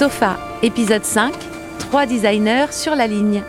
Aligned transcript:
Sofa, 0.00 0.38
épisode 0.62 1.04
5, 1.04 1.30
trois 1.78 2.06
designers 2.06 2.68
sur 2.70 2.96
la 2.96 3.06
ligne. 3.06 3.42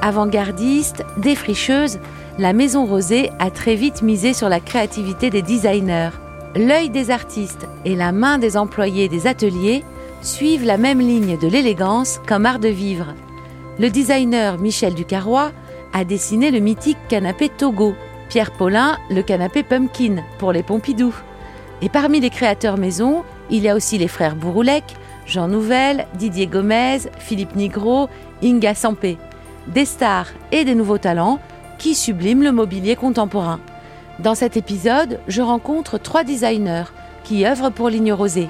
Avant-gardiste, 0.00 1.02
défricheuse, 1.16 1.98
la 2.38 2.52
Maison 2.52 2.86
Rosée 2.86 3.32
a 3.40 3.50
très 3.50 3.74
vite 3.74 4.00
misé 4.00 4.32
sur 4.32 4.48
la 4.48 4.60
créativité 4.60 5.28
des 5.28 5.42
designers. 5.42 6.10
L'œil 6.54 6.88
des 6.88 7.10
artistes 7.10 7.66
et 7.84 7.96
la 7.96 8.12
main 8.12 8.38
des 8.38 8.56
employés 8.56 9.08
des 9.08 9.26
ateliers 9.26 9.82
suivent 10.20 10.64
la 10.64 10.76
même 10.76 11.00
ligne 11.00 11.36
de 11.36 11.48
l'élégance 11.48 12.20
comme 12.28 12.46
art 12.46 12.60
de 12.60 12.68
vivre. 12.68 13.14
Le 13.80 13.90
designer 13.90 14.58
Michel 14.58 14.94
Ducarrois 14.94 15.50
a 15.92 16.04
dessiné 16.04 16.52
le 16.52 16.60
mythique 16.60 17.08
canapé 17.08 17.48
Togo, 17.48 17.96
Pierre 18.28 18.52
Paulin 18.52 18.98
le 19.10 19.22
canapé 19.22 19.64
Pumpkin 19.64 20.22
pour 20.38 20.52
les 20.52 20.62
Pompidou. 20.62 21.12
Et 21.80 21.88
parmi 21.88 22.20
les 22.20 22.30
créateurs 22.30 22.78
maison, 22.78 23.24
il 23.50 23.64
y 23.64 23.68
a 23.68 23.74
aussi 23.74 23.98
les 23.98 24.06
frères 24.06 24.36
Bouroulec, 24.36 24.84
Jean 25.26 25.48
Nouvel, 25.48 26.06
Didier 26.14 26.46
Gomez, 26.46 26.98
Philippe 27.18 27.56
Nigro, 27.56 28.08
Inga 28.42 28.74
Sampé. 28.74 29.18
Des 29.68 29.84
stars 29.84 30.28
et 30.50 30.64
des 30.64 30.74
nouveaux 30.74 30.98
talents 30.98 31.40
qui 31.78 31.94
subliment 31.94 32.42
le 32.42 32.52
mobilier 32.52 32.96
contemporain. 32.96 33.60
Dans 34.18 34.34
cet 34.34 34.56
épisode, 34.56 35.20
je 35.28 35.42
rencontre 35.42 35.98
trois 35.98 36.24
designers 36.24 36.84
qui 37.24 37.46
œuvrent 37.46 37.72
pour 37.72 37.88
Ligne 37.88 38.12
Rosée. 38.12 38.48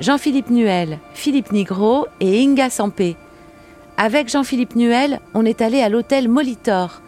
Jean-Philippe 0.00 0.50
Nuel, 0.50 0.98
Philippe 1.14 1.52
Nigro 1.52 2.06
et 2.20 2.42
Inga 2.42 2.70
Sampé. 2.70 3.16
Avec 3.96 4.28
Jean-Philippe 4.28 4.74
Nuel, 4.74 5.20
on 5.34 5.44
est 5.44 5.60
allé 5.60 5.80
à 5.80 5.88
l'hôtel 5.88 6.28
Molitor. 6.28 7.02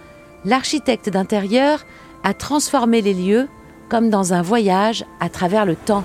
L'architecte 0.44 1.08
d'intérieur 1.08 1.84
a 2.22 2.34
transformé 2.34 3.02
les 3.02 3.14
lieux 3.14 3.48
comme 3.88 4.10
dans 4.10 4.32
un 4.32 4.42
voyage 4.42 5.04
à 5.20 5.28
travers 5.28 5.66
le 5.66 5.76
temps. 5.76 6.04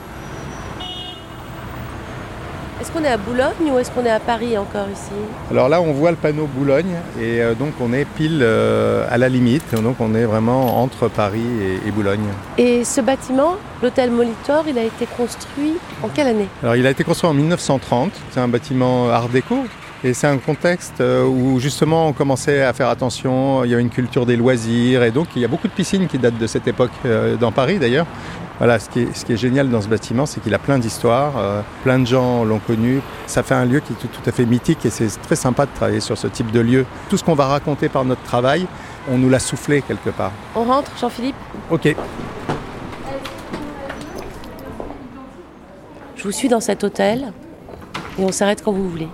Est-ce 2.81 2.93
qu'on 2.93 3.03
est 3.03 3.09
à 3.09 3.17
Boulogne 3.17 3.73
ou 3.73 3.77
est-ce 3.77 3.91
qu'on 3.91 4.05
est 4.05 4.09
à 4.09 4.21
Paris 4.21 4.57
encore 4.57 4.87
ici? 4.89 5.11
Alors 5.51 5.67
là, 5.67 5.81
on 5.81 5.91
voit 5.91 6.11
le 6.11 6.17
panneau 6.17 6.45
Boulogne 6.47 6.95
et 7.19 7.41
euh, 7.41 7.53
donc 7.53 7.73
on 7.81 7.91
est 7.91 8.05
pile 8.05 8.39
euh, 8.41 9.05
à 9.09 9.17
la 9.17 9.27
limite. 9.27 9.75
Donc 9.75 9.97
on 9.99 10.15
est 10.15 10.23
vraiment 10.23 10.81
entre 10.81 11.09
Paris 11.09 11.43
et, 11.61 11.87
et 11.87 11.91
Boulogne. 11.91 12.23
Et 12.57 12.85
ce 12.85 13.01
bâtiment, 13.01 13.57
l'hôtel 13.83 14.11
Molitor, 14.11 14.63
il 14.65 14.77
a 14.77 14.83
été 14.83 15.05
construit 15.07 15.73
en 16.01 16.07
quelle 16.07 16.27
année? 16.27 16.47
Alors 16.63 16.77
il 16.77 16.87
a 16.87 16.91
été 16.91 17.03
construit 17.03 17.29
en 17.29 17.33
1930. 17.33 18.11
C'est 18.31 18.39
un 18.39 18.47
bâtiment 18.47 19.09
art 19.09 19.27
déco. 19.27 19.57
Et 20.01 20.13
c'est 20.13 20.27
un 20.27 20.37
contexte 20.37 21.01
euh, 21.01 21.25
où 21.25 21.59
justement 21.59 22.07
on 22.07 22.13
commençait 22.13 22.63
à 22.63 22.71
faire 22.71 22.87
attention, 22.87 23.65
il 23.65 23.71
y 23.71 23.75
a 23.75 23.79
une 23.79 23.89
culture 23.89 24.25
des 24.25 24.37
loisirs 24.37 25.03
et 25.03 25.11
donc 25.11 25.27
il 25.35 25.41
y 25.41 25.45
a 25.45 25.49
beaucoup 25.49 25.67
de 25.67 25.73
piscines 25.73 26.07
qui 26.07 26.17
datent 26.17 26.37
de 26.37 26.47
cette 26.47 26.67
époque 26.69 26.91
euh, 27.05 27.35
dans 27.35 27.51
Paris 27.51 27.79
d'ailleurs. 27.79 28.05
Voilà, 28.59 28.79
ce 28.79 28.89
qui, 28.89 29.01
est, 29.01 29.15
ce 29.15 29.25
qui 29.25 29.33
est 29.33 29.37
génial 29.37 29.69
dans 29.69 29.81
ce 29.81 29.87
bâtiment, 29.87 30.25
c'est 30.25 30.41
qu'il 30.41 30.53
a 30.53 30.59
plein 30.59 30.79
d'histoires, 30.79 31.33
euh, 31.37 31.61
plein 31.83 31.99
de 31.99 32.07
gens 32.07 32.45
l'ont 32.45 32.59
connu. 32.59 33.01
Ça 33.27 33.43
fait 33.43 33.55
un 33.55 33.65
lieu 33.65 33.81
qui 33.81 33.91
est 33.91 33.95
tout, 33.97 34.07
tout 34.07 34.29
à 34.29 34.31
fait 34.31 34.45
mythique 34.45 34.85
et 34.85 34.89
c'est 34.89 35.09
très 35.21 35.35
sympa 35.35 35.65
de 35.65 35.71
travailler 35.75 35.99
sur 35.99 36.17
ce 36.17 36.27
type 36.27 36.51
de 36.51 36.61
lieu. 36.61 36.85
Tout 37.09 37.17
ce 37.17 37.23
qu'on 37.23 37.35
va 37.35 37.47
raconter 37.47 37.89
par 37.89 38.05
notre 38.05 38.23
travail, 38.23 38.67
on 39.11 39.17
nous 39.17 39.29
l'a 39.29 39.39
soufflé 39.39 39.81
quelque 39.81 40.11
part. 40.11 40.31
On 40.55 40.63
rentre, 40.63 40.91
Jean-Philippe? 40.97 41.35
Ok. 41.69 41.93
Je 46.15 46.23
vous 46.23 46.31
suis 46.31 46.47
dans 46.47 46.61
cet 46.61 46.85
hôtel 46.85 47.33
et 48.17 48.23
on 48.23 48.31
s'arrête 48.31 48.61
quand 48.63 48.71
vous 48.71 48.89
voulez. 48.89 49.09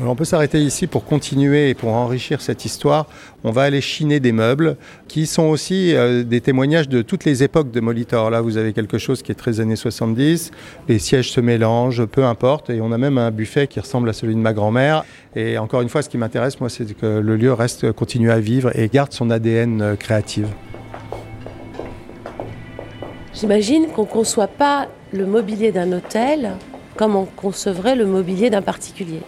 On 0.00 0.16
peut 0.16 0.24
s'arrêter 0.24 0.58
ici 0.58 0.86
pour 0.86 1.04
continuer 1.04 1.68
et 1.68 1.74
pour 1.74 1.90
enrichir 1.90 2.40
cette 2.40 2.64
histoire. 2.64 3.06
On 3.44 3.50
va 3.50 3.62
aller 3.62 3.82
chiner 3.82 4.20
des 4.20 4.32
meubles 4.32 4.76
qui 5.06 5.26
sont 5.26 5.44
aussi 5.44 5.94
euh, 5.94 6.24
des 6.24 6.40
témoignages 6.40 6.88
de 6.88 7.02
toutes 7.02 7.26
les 7.26 7.42
époques 7.42 7.70
de 7.70 7.78
Molitor. 7.80 8.30
Là, 8.30 8.40
vous 8.40 8.56
avez 8.56 8.72
quelque 8.72 8.96
chose 8.96 9.22
qui 9.22 9.32
est 9.32 9.34
très 9.34 9.60
années 9.60 9.76
70. 9.76 10.50
Les 10.88 10.98
sièges 10.98 11.30
se 11.30 11.42
mélangent, 11.42 12.06
peu 12.06 12.24
importe. 12.24 12.70
Et 12.70 12.80
on 12.80 12.90
a 12.90 12.96
même 12.96 13.18
un 13.18 13.30
buffet 13.30 13.66
qui 13.66 13.80
ressemble 13.80 14.08
à 14.08 14.14
celui 14.14 14.34
de 14.34 14.40
ma 14.40 14.54
grand-mère. 14.54 15.04
Et 15.36 15.58
encore 15.58 15.82
une 15.82 15.90
fois, 15.90 16.00
ce 16.00 16.08
qui 16.08 16.16
m'intéresse, 16.16 16.58
moi, 16.58 16.70
c'est 16.70 16.96
que 16.96 17.18
le 17.18 17.36
lieu 17.36 17.52
reste, 17.52 17.92
continue 17.92 18.30
à 18.30 18.40
vivre 18.40 18.74
et 18.74 18.88
garde 18.88 19.12
son 19.12 19.28
ADN 19.28 19.82
euh, 19.82 19.96
créatif. 19.96 20.46
J'imagine 23.34 23.88
qu'on 23.88 24.02
ne 24.02 24.06
conçoit 24.06 24.48
pas 24.48 24.88
le 25.12 25.26
mobilier 25.26 25.70
d'un 25.70 25.92
hôtel 25.92 26.52
comme 26.96 27.14
on 27.14 27.24
concevrait 27.24 27.96
le 27.96 28.06
mobilier 28.06 28.48
d'un 28.48 28.62
particulier. 28.62 29.20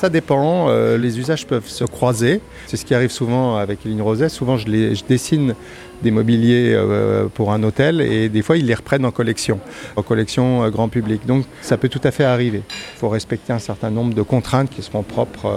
Ça 0.00 0.08
dépend, 0.08 0.70
euh, 0.70 0.96
les 0.96 1.18
usages 1.18 1.46
peuvent 1.46 1.68
se 1.68 1.84
croiser. 1.84 2.40
C'est 2.66 2.78
ce 2.78 2.86
qui 2.86 2.94
arrive 2.94 3.10
souvent 3.10 3.56
avec 3.56 3.80
les 3.84 3.90
lignes. 3.90 4.28
Souvent, 4.30 4.56
je, 4.56 4.64
dessine 5.06 5.54
des 6.00 6.10
mobiliers 6.10 6.72
euh, 6.74 7.26
pour 7.26 7.52
un 7.52 7.62
hôtel 7.62 8.00
et 8.00 8.30
des 8.30 8.40
fois, 8.40 8.56
ils 8.56 8.64
les 8.64 8.72
reprennent 8.72 9.04
en 9.04 9.10
collection, 9.10 9.60
en 9.96 10.02
collection 10.02 10.64
euh, 10.64 10.70
grand 10.70 10.88
public. 10.88 11.26
Donc, 11.26 11.44
ça 11.60 11.76
peut 11.76 11.90
tout 11.90 12.00
à 12.02 12.12
fait 12.12 12.24
arriver. 12.24 12.62
Il 12.66 12.98
faut 12.98 13.10
respecter 13.10 13.52
un 13.52 13.58
certain 13.58 13.90
nombre 13.90 14.14
de 14.14 14.22
contraintes 14.22 14.70
qui 14.70 14.80
seront 14.80 15.02
propres 15.02 15.52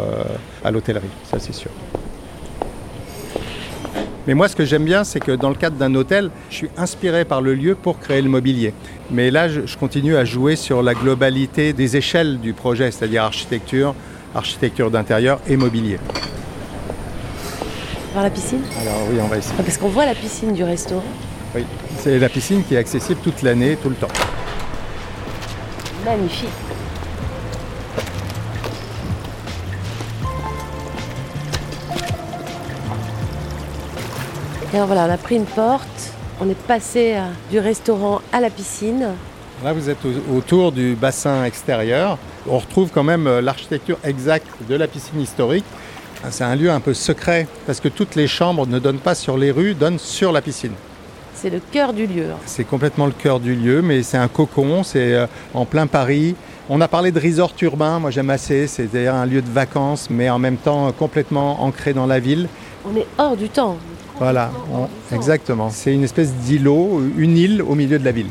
à 0.65 0.71
l'hôtellerie, 0.71 1.07
ça 1.23 1.39
c'est 1.39 1.55
sûr. 1.55 1.71
Mais 4.27 4.33
moi, 4.33 4.49
ce 4.49 4.57
que 4.57 4.65
j'aime 4.65 4.83
bien, 4.83 5.05
c'est 5.05 5.21
que 5.21 5.31
dans 5.31 5.49
le 5.49 5.55
cadre 5.55 5.77
d'un 5.77 5.95
hôtel, 5.95 6.31
je 6.49 6.55
suis 6.55 6.69
inspiré 6.75 7.23
par 7.23 7.41
le 7.41 7.53
lieu 7.53 7.75
pour 7.75 7.99
créer 7.99 8.21
le 8.21 8.29
mobilier. 8.29 8.73
Mais 9.09 9.31
là, 9.31 9.47
je 9.47 9.77
continue 9.77 10.17
à 10.17 10.25
jouer 10.25 10.57
sur 10.57 10.81
la 10.81 10.93
globalité 10.93 11.71
des 11.71 11.95
échelles 11.95 12.39
du 12.39 12.53
projet, 12.53 12.91
c'est-à-dire 12.91 13.23
architecture, 13.23 13.95
architecture 14.35 14.89
d'intérieur 14.91 15.39
et 15.47 15.57
mobilier. 15.57 15.99
Voir 18.13 18.23
la 18.23 18.29
piscine 18.29 18.61
Alors 18.81 19.07
oui, 19.11 19.17
on 19.21 19.27
va 19.27 19.37
essayer. 19.37 19.55
Ah, 19.59 19.63
Parce 19.63 19.77
qu'on 19.77 19.89
voit 19.89 20.05
la 20.05 20.15
piscine 20.15 20.53
du 20.53 20.63
restaurant. 20.63 21.03
Oui, 21.55 21.65
c'est 21.99 22.19
la 22.19 22.29
piscine 22.29 22.63
qui 22.63 22.75
est 22.75 22.77
accessible 22.79 23.19
toute 23.23 23.41
l'année, 23.41 23.77
tout 23.81 23.89
le 23.89 23.95
temps. 23.95 24.07
Magnifique. 26.05 26.49
Et 34.71 34.75
alors 34.75 34.87
voilà, 34.87 35.05
on 35.07 35.11
a 35.13 35.17
pris 35.17 35.35
une 35.35 35.45
porte, 35.45 36.13
on 36.41 36.49
est 36.49 36.57
passé 36.67 37.13
euh, 37.15 37.21
du 37.51 37.59
restaurant 37.59 38.21
à 38.31 38.39
la 38.41 38.49
piscine. 38.49 39.09
Là, 39.63 39.71
vous 39.73 39.89
êtes 39.89 39.99
au- 40.05 40.35
autour 40.37 40.71
du 40.71 40.95
bassin 40.95 41.45
extérieur. 41.45 42.17
On 42.47 42.57
retrouve 42.59 42.89
quand 42.93 43.03
même 43.03 43.27
euh, 43.27 43.41
l'architecture 43.41 43.97
exacte 44.03 44.47
de 44.69 44.75
la 44.75 44.87
piscine 44.87 45.19
historique. 45.21 45.65
C'est 46.29 46.43
un 46.43 46.55
lieu 46.55 46.71
un 46.71 46.79
peu 46.79 46.93
secret 46.93 47.47
parce 47.65 47.79
que 47.79 47.89
toutes 47.89 48.15
les 48.15 48.27
chambres 48.27 48.65
ne 48.67 48.79
donnent 48.79 48.99
pas 48.99 49.15
sur 49.15 49.37
les 49.37 49.51
rues, 49.51 49.73
donnent 49.73 49.99
sur 49.99 50.31
la 50.31 50.41
piscine. 50.41 50.71
C'est 51.35 51.49
le 51.49 51.59
cœur 51.71 51.91
du 51.93 52.07
lieu. 52.07 52.27
C'est 52.45 52.63
complètement 52.63 53.05
le 53.05 53.11
cœur 53.11 53.39
du 53.41 53.53
lieu, 53.55 53.81
mais 53.81 54.03
c'est 54.03 54.17
un 54.17 54.29
cocon, 54.29 54.83
c'est 54.83 55.13
euh, 55.13 55.25
en 55.53 55.65
plein 55.65 55.87
Paris. 55.87 56.35
On 56.69 56.79
a 56.79 56.87
parlé 56.87 57.11
de 57.11 57.19
resort 57.19 57.53
urbain, 57.61 57.99
moi 57.99 58.09
j'aime 58.11 58.29
assez, 58.29 58.67
c'est 58.67 59.07
un 59.07 59.25
lieu 59.25 59.41
de 59.41 59.49
vacances, 59.49 60.07
mais 60.09 60.29
en 60.29 60.39
même 60.39 60.55
temps 60.55 60.87
euh, 60.87 60.91
complètement 60.91 61.61
ancré 61.63 61.93
dans 61.93 62.05
la 62.05 62.19
ville. 62.21 62.47
On 62.89 62.95
est 62.95 63.07
hors 63.17 63.35
du 63.35 63.49
temps. 63.49 63.77
Voilà, 64.17 64.51
on- 64.73 64.87
exactement. 65.13 65.69
C'est 65.71 65.93
une 65.93 66.03
espèce 66.03 66.31
d'îlot, 66.33 67.01
une 67.17 67.37
île 67.37 67.61
au 67.61 67.75
milieu 67.75 67.99
de 67.99 68.05
la 68.05 68.11
ville. 68.13 68.27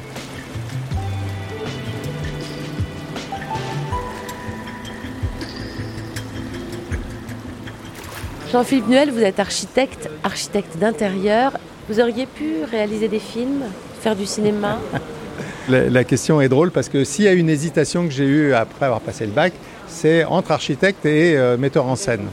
Jean-Philippe 8.52 8.88
Nuel, 8.88 9.10
vous 9.10 9.20
êtes 9.22 9.40
architecte, 9.40 10.10
architecte 10.22 10.76
d'intérieur. 10.78 11.52
Vous 11.88 12.00
auriez 12.00 12.26
pu 12.26 12.64
réaliser 12.70 13.08
des 13.08 13.18
films, 13.18 13.62
faire 14.00 14.14
du 14.16 14.26
cinéma 14.26 14.78
La, 15.68 15.88
la 15.88 16.02
question 16.04 16.40
est 16.40 16.48
drôle 16.48 16.72
parce 16.72 16.88
que 16.88 17.04
s'il 17.04 17.24
y 17.24 17.28
a 17.28 17.32
une 17.32 17.48
hésitation 17.48 18.04
que 18.06 18.12
j'ai 18.12 18.24
eue 18.24 18.52
après 18.52 18.84
avoir 18.86 19.00
passé 19.00 19.24
le 19.26 19.30
bac, 19.32 19.52
c'est 19.86 20.24
entre 20.24 20.50
architecte 20.50 21.06
et 21.06 21.36
euh, 21.36 21.56
metteur 21.56 21.86
en 21.86 21.94
scène. 21.94 22.26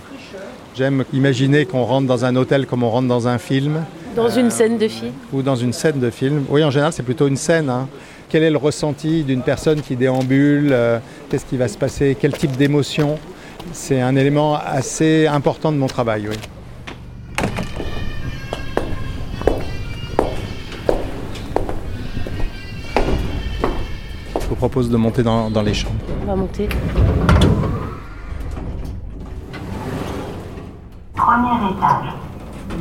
J'aime 0.75 1.05
imaginer 1.13 1.65
qu'on 1.65 1.83
rentre 1.83 2.07
dans 2.07 2.25
un 2.25 2.35
hôtel 2.35 2.65
comme 2.65 2.81
on 2.83 2.89
rentre 2.89 3.07
dans 3.07 3.27
un 3.27 3.37
film 3.37 3.83
dans 4.15 4.29
une 4.29 4.49
scène 4.49 4.79
de 4.79 4.87
film. 4.87 5.11
ou 5.31 5.43
dans 5.43 5.55
une 5.55 5.71
scène 5.71 5.99
de 5.99 6.09
film. 6.09 6.43
Oui, 6.49 6.63
en 6.63 6.71
général, 6.71 6.91
c'est 6.91 7.03
plutôt 7.03 7.27
une 7.27 7.37
scène. 7.37 7.69
hein. 7.69 7.87
Quel 8.29 8.41
est 8.43 8.49
le 8.49 8.57
ressenti 8.57 9.23
d'une 9.23 9.43
personne 9.43 9.81
qui 9.81 9.95
déambule 9.95 10.69
euh, 10.71 10.97
Qu'est-ce 11.29 11.45
qui 11.45 11.57
va 11.57 11.67
se 11.67 11.77
passer 11.77 12.17
Quel 12.19 12.33
type 12.33 12.57
d'émotion 12.57 13.19
C'est 13.71 14.01
un 14.01 14.15
élément 14.15 14.55
assez 14.55 15.27
important 15.27 15.71
de 15.71 15.77
mon 15.77 15.87
travail, 15.87 16.27
oui. 16.29 16.35
Je 24.39 24.47
vous 24.47 24.55
propose 24.55 24.89
de 24.89 24.97
monter 24.97 25.23
dans, 25.23 25.49
dans 25.49 25.61
les 25.61 25.73
chambres. 25.73 25.95
On 26.23 26.25
va 26.25 26.35
monter. 26.35 26.67
Premier 31.15 31.71
étage. 31.71 32.13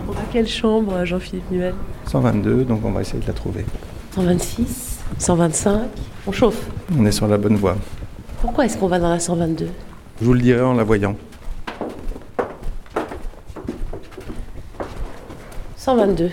On 0.09 0.13
va 0.13 0.21
à 0.21 0.25
quelle 0.33 0.49
chambre, 0.49 1.05
Jean-Philippe 1.05 1.51
Nuel? 1.51 1.75
122, 2.07 2.65
donc 2.65 2.81
on 2.85 2.93
va 2.93 3.01
essayer 3.03 3.21
de 3.21 3.27
la 3.27 3.33
trouver. 3.33 3.65
126, 4.15 5.01
125. 5.19 5.81
On 6.27 6.33
chauffe. 6.33 6.67
On 6.99 7.05
est 7.05 7.13
sur 7.13 7.29
la 7.29 7.37
bonne 7.37 7.57
voie. 7.57 7.77
Pourquoi 8.41 8.65
est-ce 8.67 8.79
qu'on 8.79 8.89
va 8.89 8.99
dans 8.99 9.11
la 9.11 9.19
122 9.19 9.69
Je 10.21 10.27
vous 10.27 10.35
le 10.35 10.41
dirai 10.41 10.63
en 10.63 10.75
la 10.75 10.85
voyant. 10.85 11.17
122. 15.77 16.31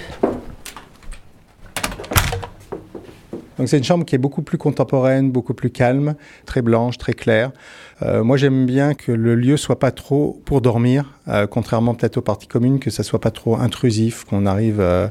Donc 3.58 3.70
c'est 3.70 3.78
une 3.78 3.84
chambre 3.86 4.04
qui 4.04 4.16
est 4.16 4.20
beaucoup 4.20 4.42
plus 4.42 4.58
contemporaine, 4.58 5.32
beaucoup 5.32 5.54
plus 5.54 5.70
calme, 5.70 6.16
très 6.46 6.62
blanche, 6.62 6.98
très 6.98 7.14
claire. 7.14 7.52
Euh, 8.02 8.22
moi 8.24 8.36
j'aime 8.36 8.66
bien 8.66 8.94
que 8.96 9.14
le 9.14 9.36
lieu 9.36 9.56
soit 9.56 9.80
pas 9.80 9.92
trop 9.92 10.42
pour 10.44 10.60
dormir, 10.60 11.14
euh, 11.30 11.48
contrairement 11.48 11.94
peut-être 11.94 12.18
aux 12.18 12.22
parties 12.22 12.48
communes, 12.48 12.80
que 12.80 12.90
ça 12.90 13.04
soit 13.04 13.22
pas 13.22 13.32
trop 13.32 13.56
intrusif, 13.56 14.26
qu'on 14.26 14.46
arrive. 14.46 14.82
Euh, 14.82 15.08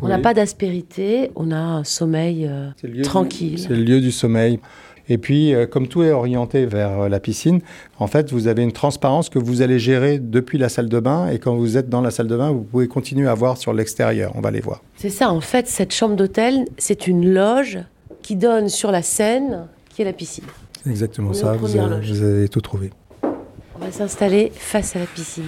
On 0.00 0.08
n'a 0.08 0.16
oui. 0.16 0.22
pas 0.22 0.32
d'aspérité, 0.32 1.30
on 1.36 1.50
a 1.50 1.58
un 1.58 1.84
sommeil 1.84 2.46
euh, 2.48 2.70
tranquille. 3.02 3.58
C'est 3.58 3.68
le 3.68 3.82
lieu 3.82 4.00
du 4.00 4.10
sommeil. 4.10 4.58
Et 5.12 5.18
puis, 5.18 5.54
euh, 5.54 5.66
comme 5.66 5.88
tout 5.88 6.02
est 6.02 6.10
orienté 6.10 6.64
vers 6.64 7.02
euh, 7.02 7.08
la 7.10 7.20
piscine, 7.20 7.60
en 7.98 8.06
fait, 8.06 8.32
vous 8.32 8.46
avez 8.46 8.62
une 8.62 8.72
transparence 8.72 9.28
que 9.28 9.38
vous 9.38 9.60
allez 9.60 9.78
gérer 9.78 10.18
depuis 10.18 10.56
la 10.56 10.70
salle 10.70 10.88
de 10.88 11.00
bain. 11.00 11.28
Et 11.28 11.38
quand 11.38 11.54
vous 11.54 11.76
êtes 11.76 11.90
dans 11.90 12.00
la 12.00 12.10
salle 12.10 12.28
de 12.28 12.36
bain, 12.38 12.50
vous 12.50 12.62
pouvez 12.62 12.88
continuer 12.88 13.28
à 13.28 13.34
voir 13.34 13.58
sur 13.58 13.74
l'extérieur. 13.74 14.32
On 14.36 14.40
va 14.40 14.50
les 14.50 14.60
voir. 14.60 14.80
C'est 14.96 15.10
ça, 15.10 15.30
en 15.30 15.42
fait, 15.42 15.68
cette 15.68 15.92
chambre 15.92 16.16
d'hôtel, 16.16 16.64
c'est 16.78 17.06
une 17.06 17.30
loge 17.30 17.78
qui 18.22 18.36
donne 18.36 18.70
sur 18.70 18.90
la 18.90 19.02
Seine, 19.02 19.66
qui 19.90 20.00
est 20.00 20.06
la 20.06 20.14
piscine. 20.14 20.44
C'est 20.82 20.88
exactement 20.88 21.34
ça. 21.34 21.52
Vous 21.52 21.76
avez, 21.76 22.06
vous 22.06 22.22
avez 22.22 22.48
tout 22.48 22.62
trouvé. 22.62 22.88
On 23.22 23.84
va 23.84 23.92
s'installer 23.92 24.50
face 24.54 24.96
à 24.96 25.00
la 25.00 25.06
piscine. 25.06 25.44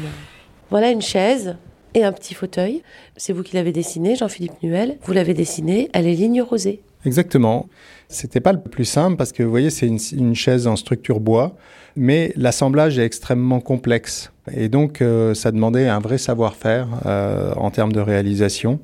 Voilà 0.68 0.90
une 0.90 1.00
chaise 1.00 1.56
et 1.94 2.04
un 2.04 2.12
petit 2.12 2.34
fauteuil. 2.34 2.82
C'est 3.16 3.32
vous 3.32 3.42
qui 3.42 3.56
l'avez 3.56 3.72
dessiné, 3.72 4.14
Jean-Philippe 4.14 4.62
Nuel. 4.62 4.98
Vous 5.04 5.14
l'avez 5.14 5.32
dessiné, 5.32 5.88
elle 5.94 6.06
est 6.06 6.12
ligne 6.12 6.42
rosée. 6.42 6.82
Exactement. 7.04 7.68
C'était 8.08 8.40
pas 8.40 8.52
le 8.52 8.60
plus 8.60 8.84
simple 8.84 9.16
parce 9.16 9.32
que 9.32 9.42
vous 9.42 9.50
voyez, 9.50 9.70
c'est 9.70 9.86
une, 9.86 10.34
chaise 10.34 10.66
en 10.66 10.76
structure 10.76 11.20
bois, 11.20 11.56
mais 11.96 12.32
l'assemblage 12.36 12.98
est 12.98 13.04
extrêmement 13.04 13.60
complexe. 13.60 14.30
Et 14.52 14.68
donc, 14.68 15.00
euh, 15.00 15.34
ça 15.34 15.50
demandait 15.52 15.88
un 15.88 16.00
vrai 16.00 16.18
savoir-faire 16.18 16.88
euh, 17.06 17.52
en 17.56 17.70
termes 17.70 17.92
de 17.92 18.00
réalisation. 18.00 18.80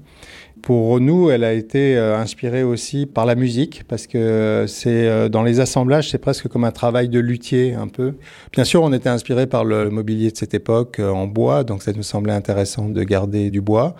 Pour 0.62 1.00
nous, 1.00 1.30
elle 1.30 1.44
a 1.44 1.52
été 1.54 1.96
euh, 1.96 2.18
inspirée 2.18 2.62
aussi 2.62 3.06
par 3.06 3.24
la 3.24 3.34
musique, 3.34 3.84
parce 3.88 4.06
que 4.06 4.66
c'est 4.68 5.08
euh, 5.08 5.28
dans 5.28 5.42
les 5.42 5.60
assemblages, 5.60 6.10
c'est 6.10 6.18
presque 6.18 6.48
comme 6.48 6.64
un 6.64 6.70
travail 6.70 7.08
de 7.08 7.18
luthier 7.18 7.74
un 7.74 7.88
peu. 7.88 8.14
Bien 8.52 8.64
sûr, 8.64 8.82
on 8.82 8.92
était 8.92 9.08
inspiré 9.08 9.46
par 9.46 9.64
le 9.64 9.88
mobilier 9.90 10.30
de 10.30 10.36
cette 10.36 10.52
époque 10.52 11.00
en 11.00 11.26
bois, 11.26 11.64
donc 11.64 11.82
ça 11.82 11.92
nous 11.92 12.02
semblait 12.02 12.34
intéressant 12.34 12.88
de 12.88 13.02
garder 13.02 13.50
du 13.50 13.60
bois, 13.60 13.94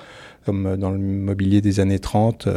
comme 0.44 0.76
dans 0.76 0.90
le 0.90 0.98
mobilier 0.98 1.60
des 1.60 1.80
années 1.80 1.98
30. 1.98 2.48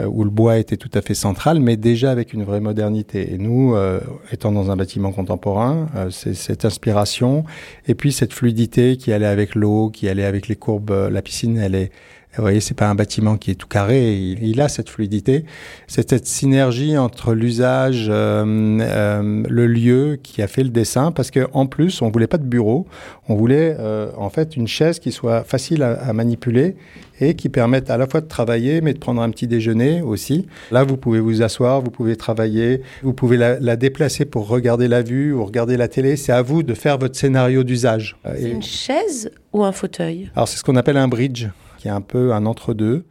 Euh, 0.00 0.06
où 0.06 0.24
le 0.24 0.30
bois 0.30 0.58
était 0.58 0.76
tout 0.76 0.90
à 0.94 1.02
fait 1.02 1.14
central, 1.14 1.60
mais 1.60 1.76
déjà 1.76 2.10
avec 2.10 2.32
une 2.32 2.44
vraie 2.44 2.60
modernité. 2.60 3.32
Et 3.34 3.38
nous, 3.38 3.74
euh, 3.74 4.00
étant 4.32 4.52
dans 4.52 4.70
un 4.70 4.76
bâtiment 4.76 5.12
contemporain, 5.12 5.88
euh, 5.96 6.10
c'est 6.10 6.34
cette 6.34 6.64
inspiration 6.64 7.44
et 7.86 7.94
puis 7.94 8.12
cette 8.12 8.32
fluidité 8.32 8.96
qui 8.96 9.12
allait 9.12 9.26
avec 9.26 9.54
l'eau, 9.54 9.90
qui 9.90 10.08
allait 10.08 10.24
avec 10.24 10.48
les 10.48 10.56
courbes. 10.56 10.90
euh, 10.90 11.10
La 11.10 11.22
piscine, 11.22 11.58
elle 11.58 11.74
est, 11.74 11.90
vous 12.36 12.42
voyez, 12.42 12.60
c'est 12.60 12.74
pas 12.76 12.88
un 12.88 12.94
bâtiment 12.94 13.36
qui 13.36 13.50
est 13.50 13.54
tout 13.54 13.68
carré. 13.68 14.14
Il, 14.14 14.42
il 14.42 14.60
a 14.60 14.68
cette 14.68 14.88
fluidité, 14.90 15.44
c'est 15.86 16.08
cette 16.10 16.26
synergie 16.26 16.96
entre 16.98 17.34
l'usage, 17.34 18.06
euh, 18.08 18.44
euh, 18.80 19.42
le 19.48 19.66
lieu 19.66 20.18
qui 20.22 20.42
a 20.42 20.46
fait 20.48 20.62
le 20.62 20.70
dessin, 20.70 21.12
parce 21.12 21.30
que 21.30 21.46
en 21.52 21.66
plus, 21.66 22.02
on 22.02 22.10
voulait 22.10 22.26
pas 22.26 22.38
de 22.38 22.44
bureau, 22.44 22.86
on 23.28 23.34
voulait 23.34 23.76
euh, 23.78 24.10
en 24.16 24.30
fait 24.30 24.56
une 24.56 24.66
chaise 24.66 24.98
qui 24.98 25.12
soit 25.12 25.44
facile 25.44 25.82
à, 25.82 25.92
à 25.92 26.12
manipuler 26.12 26.76
et 27.20 27.34
qui 27.34 27.48
permette 27.48 27.90
à 27.90 27.96
la 27.96 28.06
fois 28.08 28.20
de 28.20 28.26
travailler, 28.26 28.80
mais 28.80 28.92
de 28.92 28.98
prendre 28.98 29.22
un 29.22 29.30
petit 29.30 29.46
déjeuner 29.46 30.02
aussi. 30.02 30.46
Là, 30.72 30.82
vous 30.82 30.96
pouvez 30.96 31.20
vous 31.20 31.42
asseoir, 31.42 31.80
vous 31.80 31.92
pouvez 31.92 32.16
travailler, 32.16 32.82
vous 33.04 33.12
pouvez 33.12 33.36
la, 33.36 33.60
la 33.60 33.76
déplacer 33.76 34.24
pour 34.24 34.48
regarder 34.48 34.88
la 34.88 35.02
vue 35.02 35.32
ou 35.32 35.44
regarder 35.44 35.76
la 35.76 35.86
télé. 35.86 36.16
C'est 36.16 36.32
à 36.32 36.42
vous 36.42 36.64
de 36.64 36.74
faire 36.74 36.98
votre 36.98 37.16
scénario 37.16 37.62
d'usage. 37.62 38.16
C'est 38.36 38.42
et- 38.42 38.50
une 38.50 38.62
chaise 38.62 39.30
ou 39.52 39.62
un 39.64 39.70
fauteuil? 39.72 40.30
Alors, 40.34 40.48
c'est 40.48 40.58
ce 40.58 40.64
qu'on 40.64 40.74
appelle 40.74 40.96
un 40.96 41.06
bridge, 41.06 41.46
qui 41.84 41.88
est 41.88 41.90
un 41.90 42.00
peu 42.00 42.32
un 42.32 42.46
entre-deux. 42.46 43.04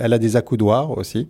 Elle 0.00 0.14
a 0.14 0.18
des 0.18 0.36
accoudoirs 0.36 0.96
aussi. 0.96 1.28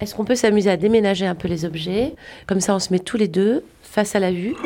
Est-ce 0.00 0.16
qu'on 0.16 0.24
peut 0.24 0.34
s'amuser 0.34 0.68
à 0.68 0.76
déménager 0.76 1.26
un 1.26 1.36
peu 1.36 1.46
les 1.46 1.64
objets? 1.64 2.16
Comme 2.48 2.58
ça, 2.58 2.74
on 2.74 2.80
se 2.80 2.92
met 2.92 2.98
tous 2.98 3.16
les 3.16 3.28
deux 3.28 3.62
face 3.84 4.16
à 4.16 4.18
la 4.18 4.32
vue. 4.32 4.56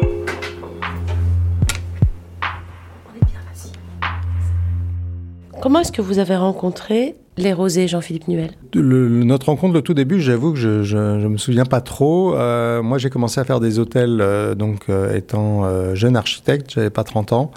Comment 5.60 5.80
est-ce 5.80 5.92
que 5.92 6.02
vous 6.02 6.18
avez 6.18 6.36
rencontré 6.36 7.16
les 7.36 7.52
rosés, 7.52 7.88
Jean-Philippe 7.88 8.28
Nuel? 8.28 8.50
Le- 8.74 9.08
notre 9.24 9.46
rencontre, 9.46 9.74
le 9.74 9.82
tout 9.82 9.94
début, 9.94 10.20
j'avoue 10.20 10.52
que 10.52 10.58
je, 10.58 10.82
je 10.84 11.26
me 11.26 11.36
souviens 11.36 11.64
pas 11.64 11.80
trop. 11.80 12.34
Euh, 12.34 12.82
moi, 12.82 12.98
j'ai 12.98 13.10
commencé 13.10 13.40
à 13.40 13.44
faire 13.44 13.60
des 13.60 13.78
hôtels, 13.78 14.20
euh, 14.20 14.54
donc 14.54 14.84
euh, 14.88 15.14
étant 15.16 15.94
jeune 15.94 16.16
architecte, 16.16 16.70
j'avais 16.72 16.90
pas 16.90 17.04
30 17.04 17.32
ans. 17.32 17.50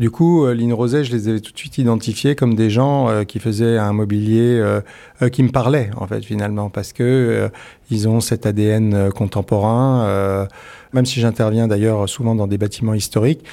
Du 0.00 0.10
coup, 0.10 0.46
euh, 0.46 0.54
Line 0.54 0.72
Roset, 0.72 1.04
je 1.04 1.12
les 1.12 1.28
avais 1.28 1.40
tout 1.40 1.52
de 1.52 1.58
suite 1.58 1.76
identifiés 1.76 2.34
comme 2.34 2.54
des 2.54 2.70
gens 2.70 3.10
euh, 3.10 3.24
qui 3.24 3.38
faisaient 3.38 3.76
un 3.76 3.92
mobilier 3.92 4.58
euh, 4.58 4.80
qui 5.28 5.42
me 5.42 5.50
parlait, 5.50 5.90
en 5.94 6.06
fait, 6.06 6.24
finalement, 6.24 6.70
parce 6.70 6.94
que 6.94 7.50
ils 7.90 8.08
ont 8.08 8.20
cet 8.20 8.46
ADN 8.46 9.10
contemporain. 9.10 10.48
même 10.94 11.04
si 11.04 11.20
j'interviens 11.20 11.68
d'ailleurs 11.68 12.08
souvent 12.08 12.34
dans 12.34 12.46
des 12.46 12.56
bâtiments 12.56 12.94
historiques, 12.94 13.44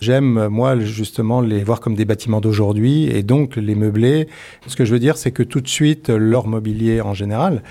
j'aime, 0.00 0.46
moi, 0.46 0.78
justement, 0.78 1.40
les 1.40 1.64
voir 1.64 1.80
comme 1.80 1.96
des 1.96 2.04
bâtiments 2.04 2.40
d'aujourd'hui 2.40 3.06
et 3.06 3.24
donc 3.24 3.56
les 3.56 3.74
meubler. 3.74 4.28
Ce 4.68 4.76
que 4.76 4.84
je 4.84 4.92
veux 4.92 5.00
dire, 5.00 5.16
c'est 5.16 5.32
que 5.32 5.42
tout 5.42 5.60
de 5.60 5.68
suite, 5.68 6.08
leur 6.08 6.46
mobilier 6.46 7.00
en 7.00 7.14
général 7.14 7.62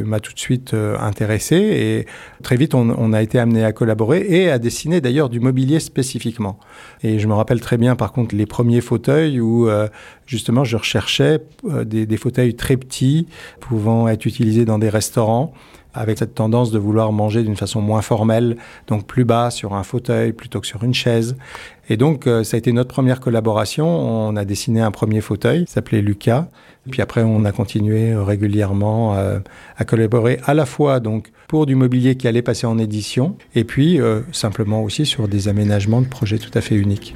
m'a 0.00 0.20
tout 0.20 0.32
de 0.32 0.38
suite 0.38 0.74
euh, 0.74 0.98
intéressé 0.98 1.56
et 1.56 2.06
très 2.42 2.56
vite, 2.56 2.74
on, 2.74 3.12
a 3.12 3.22
été 3.22 3.38
amené 3.38 3.64
à 3.64 3.72
collaborer 3.72 4.26
et 4.28 4.50
à 4.50 4.58
dessiner 4.58 5.00
d'ailleurs 5.00 5.28
du 5.28 5.40
mobilier 5.40 5.78
spécifiquement. 5.78 6.58
Et 7.02 7.18
je 7.18 7.28
me 7.28 7.34
rappelle 7.34 7.60
très 7.60 7.76
bien, 7.76 7.94
par 7.94 8.12
contre, 8.12 8.34
les 8.34 8.46
premiers 8.46 8.80
fauteuils 8.80 9.40
où 9.40 9.68
euh, 9.68 9.88
justement 10.26 10.64
je 10.64 10.76
recherchais 10.76 11.40
euh, 11.66 11.84
des 11.84 12.16
fauteuils 12.16 12.54
très 12.54 12.76
petits, 12.76 13.28
pouvant 13.60 14.08
être 14.08 14.26
utilisés 14.26 14.64
dans 14.64 14.78
des 14.78 14.88
restaurants 14.88 15.54
avec 15.94 16.18
cette 16.18 16.34
tendance 16.34 16.70
de 16.70 16.78
vouloir 16.78 17.12
manger 17.12 17.42
d'une 17.42 17.56
façon 17.56 17.80
moins 17.80 18.02
formelle, 18.02 18.56
donc 18.88 19.06
plus 19.06 19.24
bas 19.24 19.50
sur 19.50 19.74
un 19.74 19.82
fauteuil 19.82 20.32
plutôt 20.32 20.60
que 20.60 20.66
sur 20.66 20.82
une 20.84 20.94
chaise. 20.94 21.36
Et 21.88 21.96
donc, 21.96 22.26
euh, 22.26 22.44
ça 22.44 22.56
a 22.56 22.58
été 22.58 22.72
notre 22.72 22.88
première 22.88 23.20
collaboration. 23.20 23.86
On 23.86 24.36
a 24.36 24.44
dessiné 24.44 24.80
un 24.80 24.90
premier 24.90 25.20
fauteuil, 25.20 25.64
s'appelait 25.68 26.02
Lucas. 26.02 26.48
Puis 26.90 27.00
après, 27.00 27.22
on 27.22 27.44
a 27.44 27.52
continué 27.52 28.12
euh, 28.12 28.22
régulièrement 28.22 29.16
euh, 29.16 29.38
à 29.76 29.84
collaborer 29.84 30.40
à 30.44 30.54
la 30.54 30.66
fois 30.66 31.00
donc 31.00 31.30
pour 31.48 31.66
du 31.66 31.74
mobilier 31.74 32.16
qui 32.16 32.28
allait 32.28 32.42
passer 32.42 32.66
en 32.66 32.78
édition, 32.78 33.36
et 33.54 33.64
puis 33.64 34.00
euh, 34.00 34.20
simplement 34.32 34.82
aussi 34.82 35.06
sur 35.06 35.28
des 35.28 35.48
aménagements 35.48 36.00
de 36.00 36.08
projets 36.08 36.38
tout 36.38 36.50
à 36.54 36.60
fait 36.60 36.74
uniques. 36.74 37.14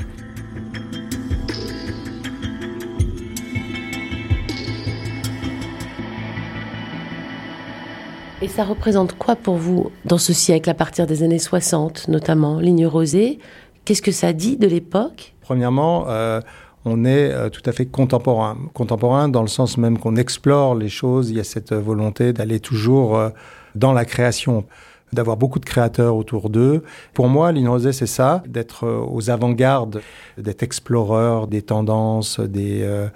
Et 8.40 8.49
ça 8.49 8.64
représente 8.64 9.14
quoi 9.18 9.35
pour 9.37 9.57
vous 9.57 9.90
dans 10.04 10.18
ce 10.18 10.33
siècle, 10.33 10.71
à 10.71 10.75
partir 10.75 11.07
des 11.07 11.23
années 11.23 11.38
60 11.40 12.09
notamment, 12.09 12.61
ligne 12.61 12.87
rosée? 12.87 13.38
Qu'est-ce 13.85 14.02
que 14.02 14.12
ça 14.12 14.33
dit 14.33 14.57
de 14.57 14.68
l'époque? 14.68 15.35
Premièrement, 15.40 16.04
euh, 16.09 16.40
on 16.85 17.04
est 17.04 17.33
euh, 17.33 17.49
tout 17.49 17.62
à 17.66 17.73
fait 17.73 17.87
contemporain. 17.87 18.57
Contemporain 18.75 19.28
dans 19.28 19.42
le 19.42 19.49
sens 19.49 19.76
même 19.76 19.99
qu'on 19.99 20.14
explore 20.14 20.75
les 20.76 20.88
choses. 20.88 21.30
Il 21.30 21.37
y 21.37 21.40
a 21.40 21.45
cette 21.45 21.73
euh, 21.73 21.80
volonté 21.80 22.33
d'aller 22.33 22.61
toujours 22.61 23.16
euh, 23.16 23.30
dans 23.75 23.92
la 23.92 24.04
création, 24.04 24.64
d'avoir 25.12 25.37
beaucoup 25.37 25.59
de 25.59 25.64
créateurs 25.64 26.14
autour 26.14 26.49
d'eux. 26.49 26.85
Pour 27.14 27.28
moi, 27.28 27.50
Ligne 27.50 27.68
Rosée, 27.68 27.92
c'est 27.92 28.07
ça, 28.07 28.42
d'être 28.47 28.87
aux 28.87 29.30
avant-gardes, 29.30 30.00
d'être 30.37 30.62
exploreur 30.62 31.49
des 31.49 31.62
tendances, 31.62 32.38
des, 32.38 32.83
euh, 32.83 33.09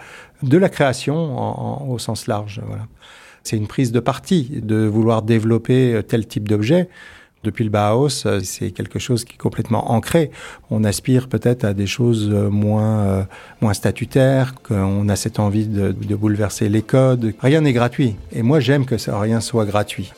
de 0.42 0.58
la 0.58 0.68
création 0.68 1.38
en- 1.38 1.82
en- 1.84 1.88
au 1.88 1.98
sens 2.00 2.26
large. 2.26 2.60
Voilà. 2.66 2.84
C'est 3.44 3.56
une 3.56 3.66
prise 3.66 3.92
de 3.92 4.00
parti 4.00 4.60
de 4.62 4.84
vouloir 4.86 5.22
développer 5.22 5.94
euh, 5.94 6.02
tel 6.02 6.26
type 6.26 6.48
d'objet. 6.48 6.88
Depuis 7.42 7.64
le 7.64 7.70
Bauhaus, 7.70 8.24
euh, 8.24 8.40
c'est 8.44 8.70
quelque 8.70 9.00
chose 9.00 9.24
qui 9.24 9.34
est 9.34 9.38
complètement 9.38 9.90
ancré. 9.90 10.30
On 10.70 10.84
aspire 10.84 11.28
peut-être 11.28 11.64
à 11.64 11.74
des 11.74 11.88
choses 11.88 12.30
euh, 12.32 12.50
moins, 12.50 13.26
moins 13.60 13.74
statutaires, 13.74 14.54
qu'on 14.62 15.08
a 15.08 15.16
cette 15.16 15.40
envie 15.40 15.66
de, 15.66 15.92
bouleverser 16.14 16.68
les 16.68 16.82
codes. 16.82 17.34
Rien 17.40 17.62
n'est 17.62 17.72
gratuit. 17.72 18.14
Et 18.32 18.42
moi, 18.42 18.60
j'aime 18.60 18.86
que 18.86 18.94
rien 19.10 19.40
soit 19.40 19.64
gratuit. 19.64 20.12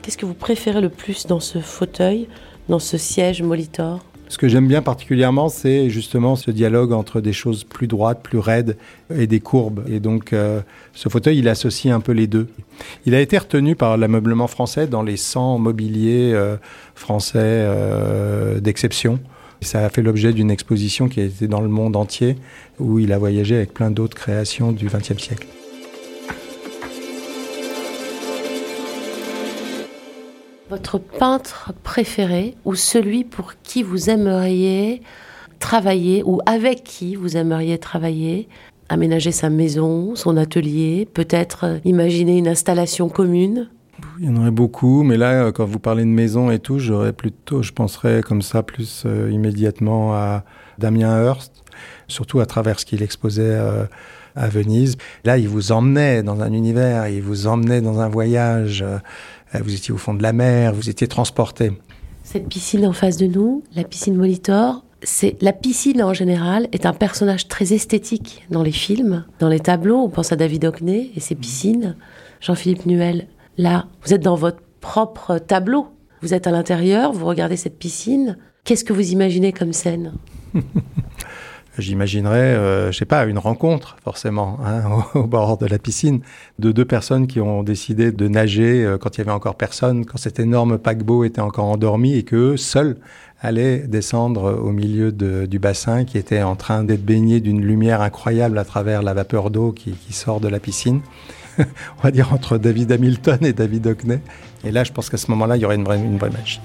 Qu'est-ce 0.00 0.16
que 0.16 0.24
vous 0.24 0.34
préférez 0.34 0.80
le 0.80 0.88
plus 0.88 1.26
dans 1.26 1.40
ce 1.40 1.58
fauteuil, 1.58 2.28
dans 2.68 2.78
ce 2.78 2.96
siège 2.96 3.42
Molitor? 3.42 4.00
Ce 4.28 4.38
que 4.38 4.48
j'aime 4.48 4.66
bien 4.66 4.82
particulièrement, 4.82 5.48
c'est 5.48 5.88
justement 5.88 6.34
ce 6.34 6.50
dialogue 6.50 6.92
entre 6.92 7.20
des 7.20 7.32
choses 7.32 7.62
plus 7.62 7.86
droites, 7.86 8.22
plus 8.22 8.38
raides 8.38 8.76
et 9.14 9.26
des 9.26 9.38
courbes. 9.38 9.84
Et 9.88 10.00
donc, 10.00 10.32
euh, 10.32 10.60
ce 10.94 11.08
fauteuil, 11.08 11.38
il 11.38 11.48
associe 11.48 11.94
un 11.94 12.00
peu 12.00 12.12
les 12.12 12.26
deux. 12.26 12.48
Il 13.06 13.14
a 13.14 13.20
été 13.20 13.38
retenu 13.38 13.76
par 13.76 13.96
l'ameublement 13.96 14.48
français 14.48 14.88
dans 14.88 15.02
les 15.02 15.16
100 15.16 15.58
mobiliers 15.58 16.32
euh, 16.34 16.56
français 16.94 17.38
euh, 17.40 18.58
d'exception. 18.58 19.20
Ça 19.60 19.84
a 19.84 19.88
fait 19.90 20.02
l'objet 20.02 20.32
d'une 20.32 20.50
exposition 20.50 21.08
qui 21.08 21.20
a 21.20 21.24
été 21.24 21.46
dans 21.46 21.60
le 21.60 21.68
monde 21.68 21.94
entier, 21.94 22.36
où 22.78 22.98
il 22.98 23.12
a 23.12 23.18
voyagé 23.18 23.56
avec 23.56 23.72
plein 23.72 23.90
d'autres 23.90 24.16
créations 24.16 24.72
du 24.72 24.86
XXe 24.86 25.18
siècle. 25.18 25.46
Votre 30.76 30.98
peintre 30.98 31.72
préféré 31.84 32.54
ou 32.66 32.74
celui 32.74 33.24
pour 33.24 33.54
qui 33.62 33.82
vous 33.82 34.10
aimeriez 34.10 35.00
travailler 35.58 36.22
ou 36.22 36.42
avec 36.44 36.84
qui 36.84 37.16
vous 37.16 37.38
aimeriez 37.38 37.78
travailler 37.78 38.46
aménager 38.90 39.32
sa 39.32 39.48
maison, 39.48 40.14
son 40.16 40.36
atelier, 40.36 41.08
peut-être 41.10 41.80
imaginer 41.86 42.36
une 42.36 42.46
installation 42.46 43.08
commune? 43.08 43.70
Il 44.18 44.26
y 44.26 44.28
en 44.28 44.36
aurait 44.36 44.50
beaucoup, 44.50 45.02
mais 45.02 45.16
là, 45.16 45.46
euh, 45.46 45.50
quand 45.50 45.64
vous 45.64 45.78
parlez 45.78 46.04
de 46.04 46.10
maison 46.10 46.50
et 46.50 46.58
tout, 46.58 46.78
j'aurais 46.78 47.14
plutôt, 47.14 47.62
je 47.62 47.72
penserais 47.72 48.20
comme 48.20 48.42
ça 48.42 48.62
plus 48.62 49.04
euh, 49.06 49.30
immédiatement 49.32 50.12
à 50.12 50.44
Damien 50.76 51.24
Hirst, 51.24 51.64
surtout 52.06 52.40
à 52.40 52.44
travers 52.44 52.78
ce 52.78 52.84
qu'il 52.84 53.02
exposait 53.02 53.42
euh, 53.44 53.86
à 54.34 54.48
Venise. 54.48 54.98
Là, 55.24 55.38
il 55.38 55.48
vous 55.48 55.72
emmenait 55.72 56.22
dans 56.22 56.42
un 56.42 56.52
univers, 56.52 57.08
il 57.08 57.22
vous 57.22 57.46
emmenait 57.46 57.80
dans 57.80 58.00
un 58.00 58.08
voyage. 58.08 58.84
Vous 59.54 59.74
étiez 59.74 59.92
au 59.92 59.98
fond 59.98 60.14
de 60.14 60.22
la 60.22 60.32
mer, 60.32 60.74
vous 60.74 60.90
étiez 60.90 61.08
transporté. 61.08 61.72
Cette 62.24 62.48
piscine 62.48 62.86
en 62.86 62.92
face 62.92 63.16
de 63.16 63.26
nous, 63.26 63.62
la 63.74 63.84
piscine 63.84 64.16
Molitor, 64.16 64.84
c'est 65.02 65.40
la 65.42 65.52
piscine 65.52 66.02
en 66.02 66.12
général 66.12 66.68
est 66.72 66.86
un 66.86 66.92
personnage 66.92 67.48
très 67.48 67.72
esthétique 67.72 68.44
dans 68.50 68.62
les 68.62 68.72
films, 68.72 69.24
dans 69.38 69.48
les 69.48 69.60
tableaux. 69.60 69.98
On 69.98 70.08
pense 70.08 70.32
à 70.32 70.36
David 70.36 70.64
Hockney 70.64 71.10
et 71.14 71.20
ses 71.20 71.34
piscines. 71.34 71.96
Jean-Philippe 72.40 72.86
Nuel, 72.86 73.28
là, 73.56 73.86
vous 74.02 74.14
êtes 74.14 74.22
dans 74.22 74.34
votre 74.34 74.60
propre 74.80 75.38
tableau. 75.38 75.88
Vous 76.22 76.34
êtes 76.34 76.46
à 76.46 76.50
l'intérieur, 76.50 77.12
vous 77.12 77.26
regardez 77.26 77.56
cette 77.56 77.78
piscine. 77.78 78.36
Qu'est-ce 78.64 78.84
que 78.84 78.92
vous 78.92 79.12
imaginez 79.12 79.52
comme 79.52 79.72
scène? 79.72 80.14
J'imaginerais, 81.78 82.38
euh, 82.38 82.90
je 82.90 82.98
sais 82.98 83.04
pas, 83.04 83.24
une 83.26 83.38
rencontre 83.38 83.96
forcément 84.02 84.58
hein, 84.64 84.82
au, 85.14 85.24
bord 85.24 85.58
de 85.58 85.66
la 85.66 85.78
piscine 85.78 86.20
de 86.58 86.72
deux 86.72 86.84
personnes 86.84 87.26
qui 87.26 87.40
ont 87.40 87.62
décidé 87.62 88.12
de 88.12 88.28
nager 88.28 88.84
euh, 88.84 88.98
quand 88.98 89.16
il 89.16 89.18
y 89.18 89.20
avait 89.22 89.32
encore 89.32 89.56
personne, 89.56 90.06
quand 90.06 90.16
cet 90.16 90.40
énorme 90.40 90.78
paquebot 90.78 91.24
était 91.24 91.40
encore 91.40 91.66
endormi 91.66 92.14
et 92.14 92.22
que 92.22 92.36
eux, 92.36 92.56
seuls 92.56 92.96
allaient 93.42 93.80
descendre 93.80 94.58
au 94.62 94.72
milieu 94.72 95.12
du 95.12 95.58
bassin 95.58 96.04
qui 96.04 96.16
était 96.16 96.42
en 96.42 96.56
train 96.56 96.84
d'être 96.84 97.04
baigné 97.04 97.40
d'une 97.40 97.60
lumière 97.60 98.00
incroyable 98.00 98.56
à 98.56 98.64
travers 98.64 99.02
la 99.02 99.12
vapeur 99.12 99.50
d'eau 99.50 99.72
qui, 99.72 99.92
qui 99.92 100.14
sort 100.14 100.40
de 100.40 100.48
la 100.48 100.58
piscine. 100.58 101.02
On 101.58 102.02
va 102.02 102.10
dire 102.10 102.32
entre 102.32 102.56
David 102.56 102.92
Hamilton 102.92 103.38
et 103.42 103.52
David 103.52 103.86
Hockney. 103.86 104.20
Et 104.64 104.70
là, 104.70 104.84
je 104.84 104.92
pense 104.92 105.10
qu'à 105.10 105.18
ce 105.18 105.30
moment-là, 105.30 105.56
il 105.56 105.62
y 105.62 105.64
aurait 105.64 105.76
une 105.76 105.84
vraie, 105.84 105.98
une 105.98 106.18
vraie 106.18 106.30
magie. 106.30 106.60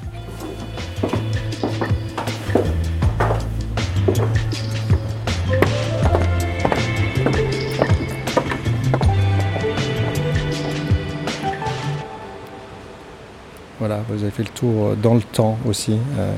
Voilà, 13.92 14.06
vous 14.08 14.24
avez 14.24 14.32
fait 14.32 14.44
le 14.44 14.50
tour 14.50 14.86
euh, 14.86 14.96
dans 14.96 15.16
le 15.16 15.22
temps 15.22 15.58
aussi, 15.68 15.98
euh, 16.18 16.32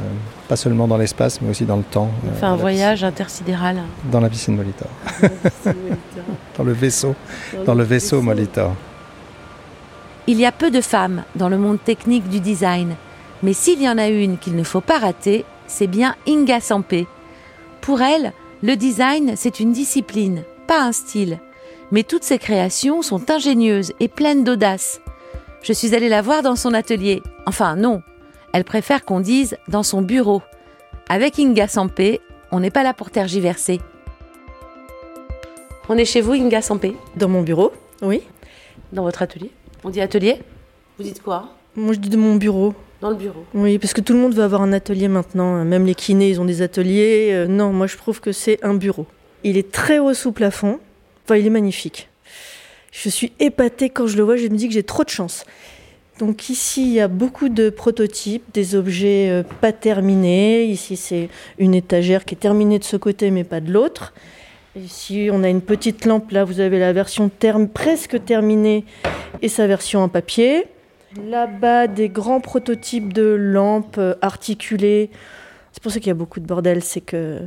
pas 0.48 0.56
seulement 0.56 0.88
dans 0.88 0.98
l'espace, 0.98 1.40
mais 1.40 1.52
aussi 1.52 1.66
dans 1.66 1.76
le 1.76 1.84
temps. 1.84 2.10
On 2.26 2.30
euh, 2.30 2.34
fait 2.34 2.48
un 2.48 2.56
voyage 2.56 3.04
intersidéral. 3.04 3.78
Dans 4.12 4.22
la 4.22 4.28
piscine 4.28 4.56
Molitor, 4.56 4.88
dans 6.58 6.64
le 6.64 6.72
vaisseau, 6.72 7.14
dans 7.64 7.76
le 7.76 7.84
vaisseau 7.84 8.24
Molitor. 8.24 8.74
Il 10.26 10.40
y 10.40 10.48
a 10.48 10.52
peu 10.52 10.72
de 10.72 10.82
femmes 10.82 11.26
dans 11.36 11.48
le 11.48 11.60
monde 11.60 11.78
technique 11.84 12.28
du 12.28 12.40
design, 12.40 12.96
mais 13.44 13.54
s'il 13.54 13.80
y 13.80 13.88
en 13.88 14.00
a 14.00 14.08
une 14.08 14.40
qu'il 14.40 14.56
ne 14.56 14.64
faut 14.64 14.82
pas 14.82 14.98
rater, 14.98 15.46
c'est 15.68 15.86
bien 15.86 16.16
Inga 16.28 16.60
Sampé. 16.60 17.06
Pour 17.82 18.02
elle, 18.02 18.34
le 18.64 18.76
design, 18.76 19.34
c'est 19.36 19.60
une 19.60 19.74
discipline, 19.74 20.42
pas 20.66 20.82
un 20.82 20.92
style. 20.92 21.38
Mais 21.92 22.02
toutes 22.02 22.24
ses 22.24 22.40
créations 22.40 23.04
sont 23.04 23.30
ingénieuses 23.30 23.94
et 24.00 24.08
pleines 24.08 24.44
d'audace. 24.44 25.03
Je 25.64 25.72
suis 25.72 25.96
allée 25.96 26.10
la 26.10 26.22
voir 26.22 26.42
dans 26.44 26.58
son 26.58 26.74
atelier. 26.74 27.24
Enfin, 27.46 27.78
non. 27.78 28.02
Elle 28.52 28.66
préfère 28.66 29.06
qu'on 29.06 29.22
dise 29.22 29.56
dans 29.70 29.82
son 29.82 30.02
bureau. 30.02 30.42
Avec 31.08 31.40
Inga 31.40 31.70
Sampé, 31.70 32.20
on 32.52 32.60
n'est 32.60 32.70
pas 32.70 32.84
là 32.84 32.94
pour 32.94 33.12
tergiverser. 33.12 33.80
On 35.88 35.98
est 35.98 36.04
chez 36.06 36.20
vous, 36.20 36.34
Inga 36.34 36.62
Sampé, 36.62 36.96
Dans 37.16 37.30
mon 37.30 37.42
bureau, 37.42 37.72
oui. 38.02 38.22
dans 38.92 39.04
votre 39.04 39.22
atelier. 39.22 39.52
On 39.86 39.90
dit 39.90 40.02
atelier 40.02 40.40
Vous 40.98 41.04
dites 41.06 41.22
quoi 41.22 41.50
Moi, 41.78 41.94
je 41.94 42.00
dis 42.00 42.10
de 42.10 42.18
mon 42.18 42.36
bureau. 42.36 42.74
Dans 43.00 43.10
le 43.10 43.16
bureau. 43.16 43.46
Oui, 43.54 43.80
parce 43.80 43.94
que 43.94 44.02
tout 44.02 44.14
le 44.14 44.20
monde 44.20 44.34
veut 44.34 44.44
avoir 44.44 44.62
un 44.62 44.72
atelier 44.74 45.08
maintenant. 45.08 45.64
Même 45.66 45.86
les 45.86 45.96
kinés, 45.96 46.30
ils 46.30 46.40
ont 46.42 46.46
des 46.46 46.62
ateliers. 46.62 47.30
Euh, 47.32 47.48
non, 47.48 47.72
moi, 47.72 47.88
je 47.88 47.96
trouve 47.98 48.20
que 48.22 48.32
c'est 48.34 48.64
un 48.64 48.74
bureau. 48.74 49.06
Il 49.44 49.58
est 49.58 49.72
très 49.72 50.00
haut 50.00 50.14
sous 50.14 50.32
plafond. 50.34 50.80
Enfin, 51.26 51.36
il 51.38 51.46
est 51.46 51.50
magnifique. 51.50 52.10
Je 52.94 53.10
suis 53.10 53.34
épatée 53.40 53.90
quand 53.90 54.06
je 54.08 54.16
le 54.18 54.24
vois. 54.24 54.38
Je 54.38 54.48
me 54.48 54.56
dis 54.56 54.68
que 54.68 54.74
j'ai 54.74 54.84
trop 54.84 55.04
de 55.04 55.10
chance. 55.10 55.46
Donc 56.20 56.50
ici, 56.50 56.84
il 56.84 56.94
y 56.94 57.00
a 57.00 57.08
beaucoup 57.08 57.50
de 57.50 57.72
prototypes, 57.72 58.44
des 58.54 58.76
objets 58.76 59.30
euh, 59.32 59.44
pas 59.62 59.72
terminés. 59.74 60.64
Ici, 60.66 60.96
c'est 60.96 61.30
une 61.58 61.74
étagère 61.74 62.24
qui 62.24 62.36
est 62.36 62.38
terminée 62.38 62.78
de 62.78 62.84
ce 62.84 62.96
côté, 62.98 63.32
mais 63.32 63.44
pas 63.44 63.60
de 63.62 63.72
l'autre. 63.72 64.14
Ici, 64.76 65.30
on 65.32 65.44
a 65.44 65.50
une 65.50 65.62
petite 65.62 66.06
lampe. 66.06 66.32
Là, 66.32 66.44
vous 66.46 66.60
avez 66.60 66.78
la 66.78 66.94
version 66.94 67.30
terme, 67.30 67.68
presque 67.68 68.24
terminée 68.26 68.86
et 69.42 69.50
sa 69.50 69.66
version 69.66 70.02
en 70.02 70.08
papier. 70.10 70.66
Là-bas, 71.28 71.88
des 71.88 72.10
grands 72.10 72.42
prototypes 72.42 73.12
de 73.12 73.24
lampes 73.24 73.98
euh, 73.98 74.14
articulées. 74.22 75.10
C'est 75.72 75.82
pour 75.82 75.92
ça 75.92 76.00
qu'il 76.00 76.08
y 76.10 76.12
a 76.12 76.16
beaucoup 76.16 76.40
de 76.40 76.46
bordel, 76.46 76.84
c'est 76.84 77.02
que 77.02 77.40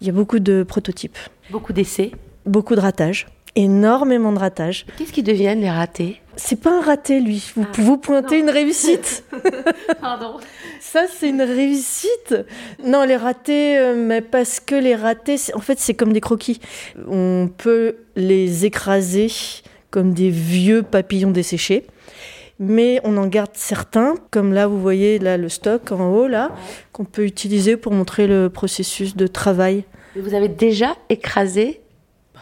il 0.00 0.06
y 0.06 0.10
a 0.10 0.12
beaucoup 0.12 0.38
de 0.38 0.62
prototypes, 0.62 1.18
Beaucoup 1.50 1.72
d'essais. 1.72 2.12
beaucoup 2.46 2.76
de 2.76 2.80
ratages, 2.80 3.26
énormément 3.56 4.32
de 4.32 4.38
ratages. 4.38 4.86
Qu'est-ce 4.98 5.12
qui 5.12 5.22
deviennent 5.22 5.60
les 5.60 5.70
ratés? 5.70 6.20
C'est 6.36 6.60
pas 6.60 6.78
un 6.78 6.80
raté, 6.80 7.20
lui. 7.20 7.52
Vous, 7.54 7.64
Ah, 7.64 7.72
vous 7.80 7.96
pointez 7.96 8.38
non. 8.42 8.48
une 8.48 8.50
réussite. 8.50 9.24
Pardon. 10.00 10.38
Ça, 10.80 11.02
c'est 11.08 11.28
une 11.28 11.42
réussite. 11.42 12.34
Non, 12.84 13.04
les 13.04 13.16
ratés, 13.16 13.78
euh, 13.78 13.94
mais 13.96 14.20
parce 14.20 14.58
que 14.60 14.74
les 14.74 14.96
ratés, 14.96 15.36
en 15.54 15.60
fait, 15.60 15.78
c'est 15.78 15.94
comme 15.94 16.12
des 16.12 16.20
croquis. 16.20 16.60
On 17.08 17.48
peut 17.56 17.96
les 18.16 18.64
écraser 18.64 19.28
comme 19.90 20.12
des 20.12 20.30
vieux 20.30 20.82
papillons 20.82 21.30
desséchés. 21.30 21.86
Mais 22.60 23.00
on 23.04 23.16
en 23.16 23.26
garde 23.26 23.50
certains, 23.54 24.14
comme 24.30 24.52
là, 24.52 24.66
vous 24.68 24.80
voyez 24.80 25.18
là 25.18 25.36
le 25.36 25.48
stock 25.48 25.90
en 25.92 26.12
haut, 26.14 26.28
là, 26.28 26.50
qu'on 26.92 27.04
peut 27.04 27.24
utiliser 27.24 27.76
pour 27.76 27.92
montrer 27.92 28.26
le 28.28 28.48
processus 28.48 29.16
de 29.16 29.26
travail. 29.26 29.84
Vous 30.16 30.34
avez 30.34 30.46
déjà 30.48 30.94
écrasé 31.08 31.80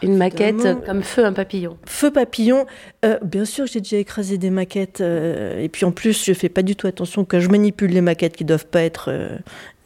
une 0.02 0.16
maquette 0.16 0.54
évidemment. 0.56 0.80
comme 0.84 1.02
feu 1.02 1.24
un 1.24 1.32
papillon. 1.32 1.76
Feu 1.86 2.10
papillon, 2.10 2.66
euh, 3.04 3.18
bien 3.22 3.44
sûr, 3.44 3.66
j'ai 3.66 3.80
déjà 3.80 3.96
écrasé 3.98 4.38
des 4.38 4.50
maquettes. 4.50 5.00
euh, 5.00 5.60
et 5.60 5.68
puis 5.68 5.84
en 5.84 5.92
plus, 5.92 6.24
je 6.24 6.32
fais 6.32 6.48
pas 6.48 6.62
du 6.62 6.76
tout 6.76 6.86
attention 6.86 7.24
quand 7.24 7.40
je 7.40 7.48
manipule 7.48 7.90
les 7.90 8.00
maquettes 8.00 8.36
qui 8.36 8.44
doivent 8.44 8.66
pas 8.66 8.82
être 8.82 9.06
euh, 9.10 9.38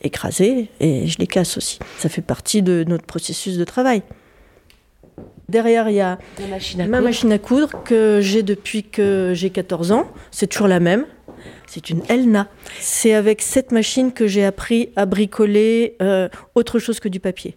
écrasées 0.02 0.68
et 0.80 1.06
je 1.06 1.18
les 1.18 1.26
casse 1.26 1.56
aussi. 1.56 1.78
Ça 1.98 2.08
fait 2.08 2.22
partie 2.22 2.62
de 2.62 2.84
notre 2.86 3.04
processus 3.04 3.56
de 3.58 3.64
travail. 3.64 4.02
Derrière, 5.48 5.88
il 5.88 5.94
y 5.94 6.00
a 6.00 6.18
La 6.40 6.46
machine 6.48 6.80
à 6.80 6.84
ma 6.86 6.96
coudre. 6.98 7.08
machine 7.08 7.32
à 7.32 7.38
coudre 7.38 7.82
que 7.84 8.20
j'ai 8.20 8.42
depuis 8.42 8.82
que 8.82 9.32
j'ai 9.34 9.50
14 9.50 9.92
ans. 9.92 10.10
C'est 10.32 10.48
toujours 10.48 10.66
la 10.66 10.80
même. 10.80 11.06
C'est 11.68 11.90
une 11.90 12.02
Elna. 12.08 12.48
C'est 12.80 13.14
avec 13.14 13.42
cette 13.42 13.70
machine 13.70 14.12
que 14.12 14.26
j'ai 14.26 14.44
appris 14.44 14.90
à 14.96 15.06
bricoler 15.06 15.96
euh, 16.02 16.28
autre 16.54 16.78
chose 16.80 16.98
que 16.98 17.08
du 17.08 17.20
papier. 17.20 17.56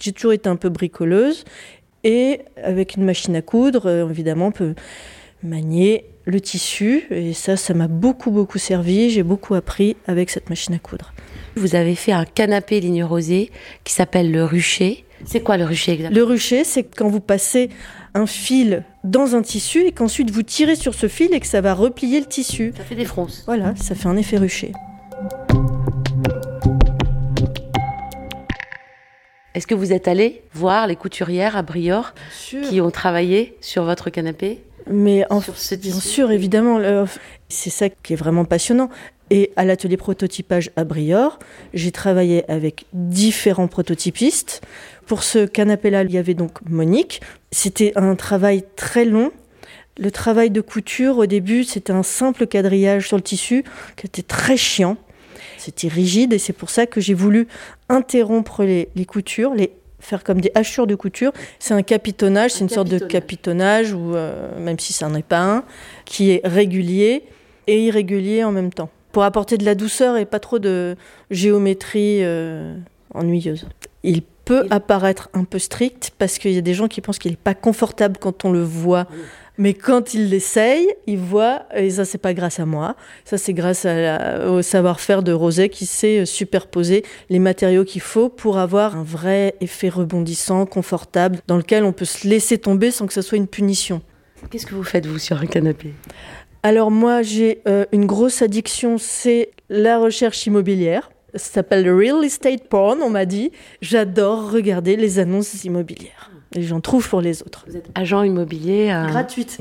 J'ai 0.00 0.12
toujours 0.12 0.32
été 0.32 0.48
un 0.48 0.56
peu 0.56 0.68
bricoleuse 0.68 1.44
et 2.04 2.40
avec 2.62 2.96
une 2.96 3.04
machine 3.04 3.34
à 3.36 3.42
coudre, 3.42 3.86
euh, 3.86 4.08
évidemment, 4.08 4.46
on 4.46 4.52
peut 4.52 4.74
manier 5.42 6.04
le 6.24 6.40
tissu 6.40 7.04
et 7.10 7.32
ça, 7.32 7.56
ça 7.56 7.74
m'a 7.74 7.88
beaucoup 7.88 8.30
beaucoup 8.30 8.58
servi. 8.58 9.10
J'ai 9.10 9.22
beaucoup 9.22 9.54
appris 9.54 9.96
avec 10.06 10.30
cette 10.30 10.50
machine 10.50 10.74
à 10.74 10.78
coudre. 10.78 11.12
Vous 11.56 11.74
avez 11.74 11.94
fait 11.94 12.12
un 12.12 12.24
canapé 12.24 12.80
ligne 12.80 13.04
rosée 13.04 13.50
qui 13.84 13.92
s'appelle 13.92 14.30
le 14.30 14.44
rucher. 14.44 15.04
C'est 15.24 15.40
quoi 15.40 15.56
le 15.56 15.64
rucher 15.64 15.92
exactement? 15.92 16.20
Le 16.20 16.24
rucher, 16.24 16.64
c'est 16.64 16.84
quand 16.84 17.08
vous 17.08 17.20
passez 17.20 17.70
un 18.14 18.26
fil 18.26 18.84
dans 19.04 19.34
un 19.34 19.42
tissu 19.42 19.84
et 19.84 19.92
qu'ensuite 19.92 20.30
vous 20.30 20.42
tirez 20.42 20.76
sur 20.76 20.94
ce 20.94 21.08
fil 21.08 21.32
et 21.34 21.40
que 21.40 21.46
ça 21.46 21.60
va 21.60 21.74
replier 21.74 22.20
le 22.20 22.26
tissu. 22.26 22.72
Ça 22.76 22.84
fait 22.84 22.94
des 22.94 23.04
fronces. 23.04 23.42
Voilà, 23.46 23.74
ça 23.76 23.94
fait 23.94 24.08
un 24.08 24.16
effet 24.16 24.38
rucher. 24.38 24.72
Est-ce 29.58 29.66
que 29.66 29.74
vous 29.74 29.92
êtes 29.92 30.06
allé 30.06 30.42
voir 30.54 30.86
les 30.86 30.94
couturières 30.94 31.56
à 31.56 31.62
Briord 31.62 32.14
qui 32.62 32.80
ont 32.80 32.92
travaillé 32.92 33.56
sur 33.60 33.82
votre 33.82 34.08
canapé 34.08 34.60
Mais 34.88 35.24
en 35.30 35.40
Sur 35.40 35.58
ce 35.58 35.74
bien 35.74 35.98
sûr, 35.98 36.30
évidemment, 36.30 36.78
le- 36.78 37.06
c'est 37.48 37.68
ça 37.70 37.88
qui 37.88 38.12
est 38.12 38.16
vraiment 38.16 38.44
passionnant. 38.44 38.88
Et 39.30 39.50
à 39.56 39.64
l'atelier 39.64 39.96
prototypage 39.96 40.70
à 40.76 40.84
Briord, 40.84 41.40
j'ai 41.74 41.90
travaillé 41.90 42.48
avec 42.48 42.84
différents 42.92 43.66
prototypistes. 43.66 44.60
Pour 45.06 45.24
ce 45.24 45.44
canapé-là, 45.44 46.04
il 46.04 46.12
y 46.12 46.18
avait 46.18 46.34
donc 46.34 46.52
Monique. 46.64 47.20
C'était 47.50 47.92
un 47.96 48.14
travail 48.14 48.62
très 48.76 49.04
long. 49.04 49.32
Le 49.98 50.12
travail 50.12 50.50
de 50.52 50.60
couture, 50.60 51.18
au 51.18 51.26
début, 51.26 51.64
c'était 51.64 51.92
un 51.92 52.04
simple 52.04 52.46
quadrillage 52.46 53.08
sur 53.08 53.16
le 53.16 53.24
tissu 53.24 53.64
qui 53.96 54.06
était 54.06 54.22
très 54.22 54.56
chiant. 54.56 54.96
C'était 55.58 55.88
rigide 55.88 56.32
et 56.32 56.38
c'est 56.38 56.52
pour 56.52 56.70
ça 56.70 56.86
que 56.86 57.00
j'ai 57.00 57.14
voulu 57.14 57.48
interrompre 57.88 58.62
les, 58.62 58.88
les 58.94 59.04
coutures, 59.04 59.54
les 59.54 59.72
faire 60.00 60.24
comme 60.24 60.40
des 60.40 60.50
hachures 60.54 60.86
de 60.86 60.94
couture. 60.94 61.32
C'est 61.58 61.74
un 61.74 61.82
capitonnage, 61.82 62.52
c'est 62.52 62.62
Un 62.62 62.66
une 62.66 62.68
sorte 62.68 62.88
de 62.88 62.98
capitonnage. 62.98 63.88
capitonnage, 63.88 63.92
ou 63.92 64.14
euh, 64.14 64.58
même 64.58 64.78
si 64.78 64.92
ça 64.92 65.08
n'en 65.08 65.16
est 65.16 65.26
pas 65.26 65.40
un, 65.40 65.64
qui 66.04 66.30
est 66.30 66.40
régulier 66.44 67.24
et 67.66 67.84
irrégulier 67.84 68.44
en 68.44 68.52
même 68.52 68.72
temps, 68.72 68.90
pour 69.12 69.24
apporter 69.24 69.58
de 69.58 69.64
la 69.64 69.74
douceur 69.74 70.16
et 70.16 70.24
pas 70.24 70.40
trop 70.40 70.58
de 70.58 70.96
géométrie 71.30 72.20
euh, 72.22 72.76
ennuyeuse. 73.14 73.66
Il 74.02 74.22
peut 74.44 74.66
apparaître 74.70 75.28
un 75.34 75.44
peu 75.44 75.58
strict 75.58 76.12
parce 76.18 76.38
qu'il 76.38 76.52
y 76.52 76.58
a 76.58 76.62
des 76.62 76.74
gens 76.74 76.88
qui 76.88 77.00
pensent 77.00 77.18
qu'il 77.18 77.32
n'est 77.32 77.36
pas 77.36 77.54
confortable 77.54 78.16
quand 78.18 78.44
on 78.44 78.52
le 78.52 78.62
voit. 78.62 79.06
Mais 79.60 79.74
quand 79.74 80.14
il 80.14 80.30
l'essaye, 80.30 80.88
il 81.08 81.18
voit, 81.18 81.64
et 81.74 81.90
ça 81.90 82.04
c'est 82.04 82.18
pas 82.18 82.32
grâce 82.32 82.60
à 82.60 82.64
moi, 82.64 82.94
ça 83.24 83.36
c'est 83.38 83.52
grâce 83.52 83.84
à 83.84 83.94
la- 83.94 84.50
au 84.50 84.62
savoir-faire 84.62 85.24
de 85.24 85.32
Roset 85.32 85.68
qui 85.68 85.84
sait 85.84 86.20
euh, 86.20 86.24
superposer 86.24 87.04
les 87.28 87.40
matériaux 87.40 87.84
qu'il 87.84 88.00
faut 88.00 88.28
pour 88.28 88.58
avoir 88.58 88.96
un 88.96 89.02
vrai 89.02 89.56
effet 89.60 89.88
rebondissant, 89.88 90.64
confortable, 90.64 91.40
dans 91.48 91.56
lequel 91.56 91.82
on 91.82 91.92
peut 91.92 92.04
se 92.04 92.28
laisser 92.28 92.58
tomber 92.58 92.92
sans 92.92 93.08
que 93.08 93.12
ça 93.12 93.22
soit 93.22 93.36
une 93.36 93.48
punition. 93.48 94.00
Qu'est-ce 94.48 94.64
que 94.66 94.76
vous 94.76 94.84
faites, 94.84 95.06
vous, 95.06 95.18
sur 95.18 95.36
un 95.40 95.46
canapé? 95.46 95.92
Alors 96.62 96.90
moi 96.92 97.22
j'ai 97.22 97.60
euh, 97.66 97.84
une 97.92 98.06
grosse 98.06 98.42
addiction, 98.42 98.96
c'est 98.96 99.50
la 99.68 99.98
recherche 99.98 100.46
immobilière. 100.46 101.10
Ça 101.34 101.52
s'appelle 101.54 101.84
le 101.84 101.94
real 101.94 102.24
estate 102.24 102.68
porn, 102.68 103.00
on 103.02 103.10
m'a 103.10 103.26
dit. 103.26 103.50
J'adore 103.82 104.50
regarder 104.50 104.96
les 104.96 105.18
annonces 105.18 105.64
immobilières. 105.64 106.30
Et 106.54 106.62
j'en 106.62 106.80
trouve 106.80 107.06
pour 107.08 107.20
les 107.20 107.42
autres. 107.42 107.64
Vous 107.68 107.76
êtes 107.76 107.90
agent 107.94 108.22
immobilier 108.22 108.90
euh, 108.90 109.06
Gratuite. 109.08 109.60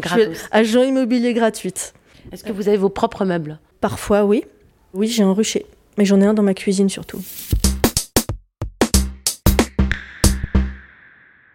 Agent 0.51 0.83
immobilier 0.83 1.33
gratuite. 1.33 1.93
Est-ce 2.31 2.43
que 2.43 2.51
vous 2.53 2.67
avez 2.69 2.77
vos 2.77 2.89
propres 2.89 3.25
meubles? 3.25 3.59
Parfois, 3.81 4.23
oui. 4.23 4.45
Oui, 4.93 5.07
j'ai 5.07 5.23
un 5.23 5.33
rucher. 5.33 5.65
Mais 5.97 6.05
j'en 6.05 6.21
ai 6.21 6.25
un 6.25 6.33
dans 6.33 6.43
ma 6.43 6.53
cuisine 6.53 6.87
surtout. 6.87 7.21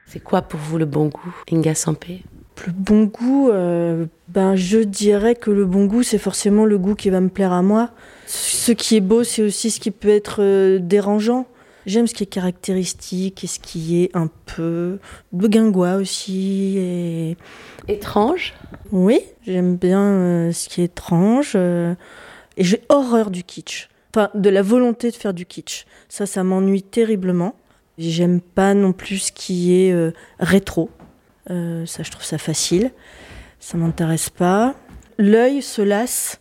C'est 0.07 0.21
quoi 0.23 0.43
pour 0.43 0.61
vous 0.61 0.77
le 0.77 0.85
bon 0.85 1.07
goût, 1.07 1.35
Inga 1.51 1.75
Sampé? 1.75 2.23
Le 2.67 2.73
bon 2.73 3.05
goût, 3.05 3.49
euh, 3.51 4.05
ben, 4.29 4.55
je 4.55 4.79
dirais 4.79 5.35
que 5.35 5.51
le 5.51 5.65
bon 5.65 5.87
goût, 5.87 6.03
c'est 6.03 6.19
forcément 6.19 6.67
le 6.67 6.77
goût 6.77 6.95
qui 6.95 7.09
va 7.09 7.21
me 7.21 7.31
plaire 7.31 7.53
à 7.53 7.63
moi. 7.63 7.91
Ce 8.27 8.73
qui 8.73 8.97
est 8.97 9.01
beau, 9.01 9.25
c'est 9.25 9.43
aussi 9.43 9.71
ce 9.71 9.81
qui 9.81 9.91
peut 9.91 10.11
être 10.11 10.43
euh, 10.43 10.79
dérangeant. 10.79 11.47
J'aime 11.87 12.07
ce 12.07 12.15
qui 12.15 12.23
est 12.23 12.27
caractéristique 12.27 13.43
et 13.43 13.47
ce 13.47 13.59
qui 13.59 14.03
est 14.03 14.17
un 14.17 14.29
peu 14.47 14.99
de 15.33 15.49
guingois 15.49 15.95
aussi. 15.95 16.77
Et... 16.79 17.37
Étrange 17.89 18.55
Oui, 18.93 19.21
j'aime 19.47 19.77
bien 19.77 20.01
euh, 20.01 20.53
ce 20.53 20.69
qui 20.69 20.83
est 20.83 20.85
étrange. 20.85 21.53
euh, 21.57 21.95
et 22.57 22.65
j'ai 22.65 22.83
horreur 22.89 23.31
du 23.31 23.43
kitsch. 23.43 23.89
Enfin, 24.15 24.31
de 24.35 24.51
la 24.51 24.63
volonté 24.63 25.11
de 25.11 25.17
faire 25.17 25.35
du 25.35 25.47
kitsch. 25.47 25.87
Ça, 26.09 26.27
ça 26.27 26.45
m'ennuie 26.45 26.83
terriblement. 26.83 27.57
J'aime 27.99 28.41
pas 28.41 28.75
non 28.75 28.93
plus 28.93 29.19
ce 29.19 29.33
qui 29.33 29.75
est 29.75 29.93
euh, 29.93 30.13
rétro. 30.39 30.91
Ça, 31.49 32.03
je 32.03 32.11
trouve 32.11 32.25
ça 32.25 32.39
facile. 32.39 32.93
Ça 33.59 33.77
m'intéresse 33.77 34.31
pas. 34.31 34.75
L'œil 35.19 35.61
se 35.61 35.83
lasse 35.83 36.41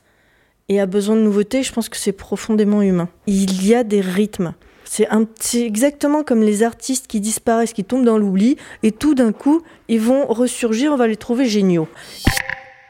et 0.69 0.79
a 0.79 0.85
besoin 0.85 1.15
de 1.15 1.21
nouveautés. 1.21 1.63
Je 1.63 1.73
pense 1.73 1.89
que 1.89 1.97
c'est 1.97 2.11
profondément 2.13 2.81
humain. 2.81 3.09
Il 3.27 3.65
y 3.65 3.73
a 3.73 3.83
des 3.83 3.99
rythmes. 4.01 4.53
C'est 4.93 5.07
un- 5.07 5.25
exactement 5.53 6.21
comme 6.21 6.43
les 6.43 6.63
artistes 6.63 7.07
qui 7.07 7.21
disparaissent, 7.21 7.71
qui 7.71 7.85
tombent 7.85 8.03
dans 8.03 8.17
l'oubli, 8.17 8.57
et 8.83 8.91
tout 8.91 9.15
d'un 9.15 9.31
coup, 9.31 9.61
ils 9.87 10.01
vont 10.01 10.25
ressurgir, 10.25 10.91
on 10.91 10.97
va 10.97 11.07
les 11.07 11.15
trouver 11.15 11.45
géniaux. 11.45 11.87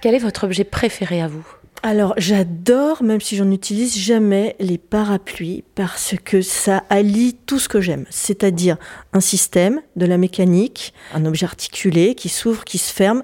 Quel 0.02 0.16
est 0.16 0.18
votre 0.18 0.46
objet 0.46 0.64
préféré 0.64 1.22
à 1.22 1.28
vous? 1.28 1.46
Alors, 1.84 2.16
j'adore, 2.18 3.04
même 3.04 3.22
si 3.22 3.36
j'en 3.36 3.52
utilise 3.52 3.96
jamais, 3.96 4.56
les 4.60 4.80
parapluies 4.80 5.64
parce 5.76 6.16
que 6.26 6.42
ça 6.42 6.84
allie 6.90 7.36
tout 7.46 7.60
ce 7.60 7.70
que 7.70 7.82
j'aime. 7.82 8.06
C'est-à-dire 8.10 8.78
un 9.14 9.20
système, 9.20 9.82
de 9.96 10.08
la 10.08 10.18
mécanique, 10.18 10.96
un 11.14 11.26
objet 11.26 11.46
articulé 11.46 12.16
qui 12.16 12.30
s'ouvre, 12.30 12.66
qui 12.66 12.80
se 12.80 12.92
ferme, 12.92 13.22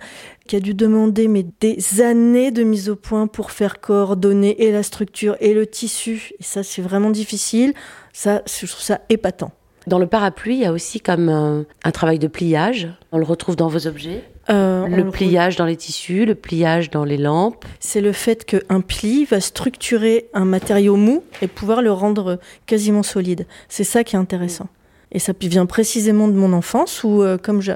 qui 0.47 0.55
a 0.55 0.59
dû 0.59 0.73
demander 0.75 1.27
mais 1.27 1.45
des 1.59 2.01
années 2.01 2.51
de 2.51 2.63
mise 2.63 2.89
au 2.89 2.95
point 2.95 3.27
pour 3.27 3.51
faire 3.51 3.79
coordonner 3.79 4.63
et 4.63 4.71
la 4.71 4.81
structure 4.83 5.35
et 5.39 5.53
le 5.55 5.65
tissu. 5.65 6.31
Et 6.39 6.43
ça, 6.43 6.61
c'est 6.63 6.81
vraiment 6.81 7.09
difficile. 7.11 7.73
Ça, 8.17 8.41
je 8.47 8.65
trouve 8.65 8.81
ça 8.81 9.01
épatant. 9.09 9.51
Dans 9.85 9.99
le 9.99 10.07
parapluie, 10.07 10.55
il 10.55 10.61
y 10.61 10.65
a 10.65 10.71
aussi 10.71 10.99
comme 10.99 11.29
un, 11.29 11.65
un 11.83 11.91
travail 11.91 12.17
de 12.17 12.25
pliage. 12.25 12.87
On 13.11 13.19
le 13.19 13.23
retrouve 13.23 13.55
dans 13.55 13.67
vos 13.67 13.85
objets. 13.85 14.23
Euh, 14.49 14.87
Le 14.87 15.03
le 15.03 15.11
pliage 15.11 15.55
dans 15.55 15.67
les 15.67 15.75
tissus, 15.75 16.25
le 16.25 16.33
pliage 16.33 16.89
dans 16.89 17.03
les 17.03 17.17
lampes. 17.17 17.63
c'est 17.79 18.01
le 18.01 18.13
fait 18.13 18.43
qu'un 18.43 18.81
pli 18.81 19.25
va 19.25 19.39
structurer 19.39 20.29
un 20.33 20.45
matériau 20.45 20.95
mou 20.95 21.23
et 21.43 21.47
pouvoir 21.47 21.83
le 21.83 21.91
rendre 21.91 22.39
quasiment 22.65 23.03
solide. 23.03 23.45
C'est 23.69 23.83
ça 23.83 24.03
qui 24.03 24.15
est 24.15 24.19
intéressant. 24.19 24.67
Et 25.11 25.19
ça 25.19 25.33
vient 25.39 25.67
précisément 25.67 26.27
de 26.27 26.33
mon 26.33 26.53
enfance 26.53 27.03
où, 27.03 27.21
euh, 27.21 27.37
comme 27.37 27.61
je, 27.61 27.73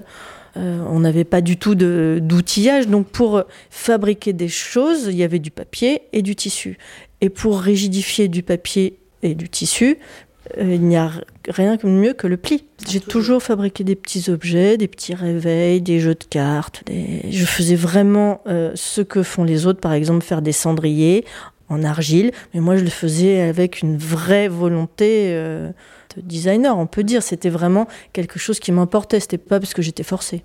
euh, 0.58 0.84
on 0.90 1.02
n'avait 1.02 1.24
pas 1.24 1.42
du 1.42 1.58
tout 1.58 1.76
d'outillage, 1.76 2.88
donc 2.88 3.06
pour 3.06 3.38
euh, 3.38 3.44
fabriquer 3.70 4.34
des 4.34 4.50
choses, 4.50 5.06
il 5.06 5.18
y 5.18 5.24
avait 5.24 5.38
du 5.38 5.52
papier 5.52 6.02
et 6.14 6.24
du 6.24 6.36
tissu. 6.36 6.80
Et 7.22 7.30
pour 7.30 7.62
rigidifier 7.62 8.28
du 8.28 8.42
papier 8.42 8.98
et 9.24 9.36
du 9.36 9.50
tissu, 9.50 9.98
euh, 10.00 10.31
il 10.60 10.82
n'y 10.82 10.98
a 10.98 11.12
rien 11.50 11.76
de 11.76 11.88
mieux 11.88 12.14
que 12.14 12.28
le 12.28 12.38
pli. 12.38 12.64
J'ai 12.90 13.00
toujours 13.00 13.42
fabriqué 13.44 13.84
des 13.84 13.96
petits 13.96 14.30
objets, 14.30 14.78
des 14.78 14.88
petits 14.88 15.14
réveils, 15.14 15.82
des 15.82 16.00
jeux 16.00 16.16
de 16.16 16.24
cartes. 16.30 16.84
des- 16.86 17.22
Je 17.32 17.46
faisais 17.46 17.76
vraiment 17.76 18.42
euh, 18.48 18.72
ce 18.76 19.02
que 19.02 19.24
font 19.24 19.44
les 19.44 19.66
autres, 19.68 19.80
par 19.80 19.94
exemple 19.94 20.24
faire 20.26 20.42
des 20.42 20.52
cendriers 20.52 21.26
en 21.70 21.84
argile, 21.84 22.32
mais 22.54 22.60
moi 22.60 22.76
je 22.76 22.84
le 22.84 22.90
faisais 22.90 23.42
avec 23.42 23.82
une 23.82 23.98
vraie 23.98 24.48
volonté 24.50 25.28
euh, 25.30 25.70
de 26.18 26.22
designer, 26.22 26.78
on 26.78 26.86
peut 26.88 27.04
dire. 27.04 27.24
C'était 27.24 27.50
vraiment 27.50 27.88
quelque 28.14 28.40
chose 28.40 28.60
qui 28.60 28.72
m'importait, 28.72 29.20
c'était 29.20 29.38
pas 29.38 29.60
parce 29.60 29.74
que 29.74 29.82
j'étais 29.82 30.04
forcée. 30.04 30.44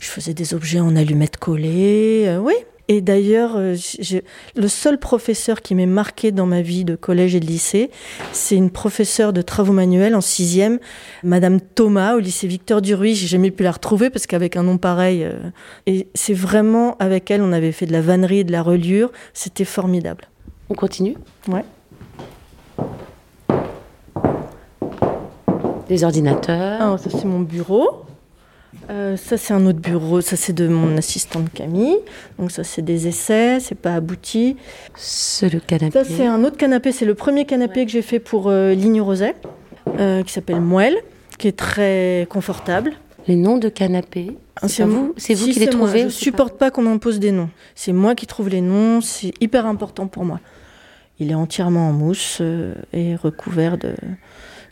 Je 0.00 0.06
faisais 0.08 0.34
des 0.34 0.54
objets 0.54 0.80
en 0.80 0.96
allumettes 0.96 1.36
collées, 1.36 2.24
euh, 2.26 2.38
oui. 2.38 2.54
Et 2.88 3.00
d'ailleurs, 3.00 3.52
euh, 3.56 3.76
le 4.56 4.68
seul 4.68 4.98
professeur 4.98 5.62
qui 5.62 5.74
m'est 5.74 5.86
marqué 5.86 6.32
dans 6.32 6.44
ma 6.44 6.60
vie 6.60 6.84
de 6.84 6.96
collège 6.96 7.34
et 7.34 7.40
de 7.40 7.46
lycée, 7.46 7.90
c'est 8.32 8.56
une 8.56 8.70
professeure 8.70 9.32
de 9.32 9.40
travaux 9.40 9.72
manuels 9.72 10.14
en 10.14 10.20
sixième, 10.20 10.78
Madame 11.22 11.60
Thomas, 11.60 12.14
au 12.14 12.18
lycée 12.18 12.46
Victor 12.46 12.82
Duruy. 12.82 13.14
J'ai 13.14 13.26
jamais 13.26 13.50
pu 13.50 13.62
la 13.62 13.72
retrouver 13.72 14.10
parce 14.10 14.26
qu'avec 14.26 14.56
un 14.56 14.64
nom 14.64 14.76
pareil, 14.76 15.24
euh, 15.24 15.32
et 15.86 16.08
c'est 16.14 16.34
vraiment 16.34 16.96
avec 16.98 17.30
elle, 17.30 17.40
on 17.40 17.52
avait 17.52 17.72
fait 17.72 17.86
de 17.86 17.92
la 17.92 18.02
vannerie 18.02 18.40
et 18.40 18.44
de 18.44 18.52
la 18.52 18.62
reliure. 18.62 19.10
C'était 19.32 19.64
formidable. 19.64 20.28
On 20.68 20.74
continue? 20.74 21.16
Ouais. 21.48 21.64
Des 25.88 26.04
ordinateurs. 26.04 26.82
Alors, 26.82 26.98
ça, 26.98 27.10
c'est 27.10 27.24
mon 27.24 27.40
bureau. 27.40 28.04
Euh, 28.90 29.16
ça, 29.16 29.36
c'est 29.36 29.54
un 29.54 29.66
autre 29.66 29.78
bureau. 29.78 30.20
Ça, 30.20 30.36
c'est 30.36 30.52
de 30.52 30.68
mon 30.68 30.96
assistante 30.96 31.52
Camille. 31.52 31.96
Donc, 32.38 32.50
ça, 32.50 32.64
c'est 32.64 32.82
des 32.82 33.08
essais. 33.08 33.60
C'est 33.60 33.74
pas 33.74 33.94
abouti. 33.94 34.56
C'est 34.94 35.52
le 35.52 35.60
canapé. 35.60 35.92
Ça, 35.92 36.04
c'est 36.04 36.26
un 36.26 36.44
autre 36.44 36.56
canapé. 36.56 36.92
C'est 36.92 37.04
le 37.04 37.14
premier 37.14 37.44
canapé 37.44 37.84
que 37.86 37.92
j'ai 37.92 38.02
fait 38.02 38.18
pour 38.18 38.48
euh, 38.48 38.74
Ligne 38.74 39.00
Roset, 39.00 39.34
euh, 39.98 40.22
qui 40.22 40.32
s'appelle 40.32 40.60
Moelle, 40.60 40.96
qui 41.38 41.48
est 41.48 41.56
très 41.56 42.26
confortable. 42.30 42.92
Les 43.26 43.36
noms 43.36 43.56
de 43.56 43.68
canapés. 43.68 44.36
C'est 44.66 44.82
pas 44.82 44.88
vous 44.88 45.14
C'est 45.16 45.34
vous 45.34 45.46
Si, 45.46 45.52
qui 45.52 45.60
les 45.60 45.66
c'est 45.66 45.76
moi. 45.76 45.86
trouvez 45.86 46.02
Je 46.04 46.08
supporte 46.08 46.58
pas 46.58 46.70
qu'on 46.70 46.82
m'impose 46.82 47.18
des 47.18 47.32
noms. 47.32 47.48
C'est 47.74 47.92
moi 47.92 48.14
qui 48.14 48.26
trouve 48.26 48.48
les 48.48 48.60
noms. 48.60 49.00
C'est 49.00 49.32
hyper 49.40 49.66
important 49.66 50.06
pour 50.06 50.24
moi. 50.24 50.40
Il 51.20 51.30
est 51.30 51.34
entièrement 51.34 51.88
en 51.88 51.92
mousse 51.92 52.38
euh, 52.40 52.74
et 52.92 53.14
recouvert 53.16 53.78
de, 53.78 53.94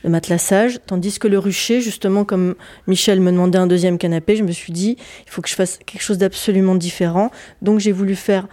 de 0.04 0.08
matelassage. 0.08 0.80
Tandis 0.86 1.18
que 1.18 1.28
le 1.28 1.38
rucher, 1.38 1.80
justement, 1.80 2.24
comme 2.24 2.54
Michel 2.86 3.20
me 3.20 3.30
demandait 3.30 3.58
un 3.58 3.66
deuxième 3.66 3.98
canapé, 3.98 4.36
je 4.36 4.42
me 4.42 4.52
suis 4.52 4.72
dit, 4.72 4.96
il 5.26 5.30
faut 5.30 5.42
que 5.42 5.48
je 5.48 5.54
fasse 5.54 5.78
quelque 5.86 6.02
chose 6.02 6.18
d'absolument 6.18 6.74
différent. 6.74 7.30
Donc 7.60 7.80
j'ai 7.80 7.92
voulu 7.92 8.14
faire 8.14 8.48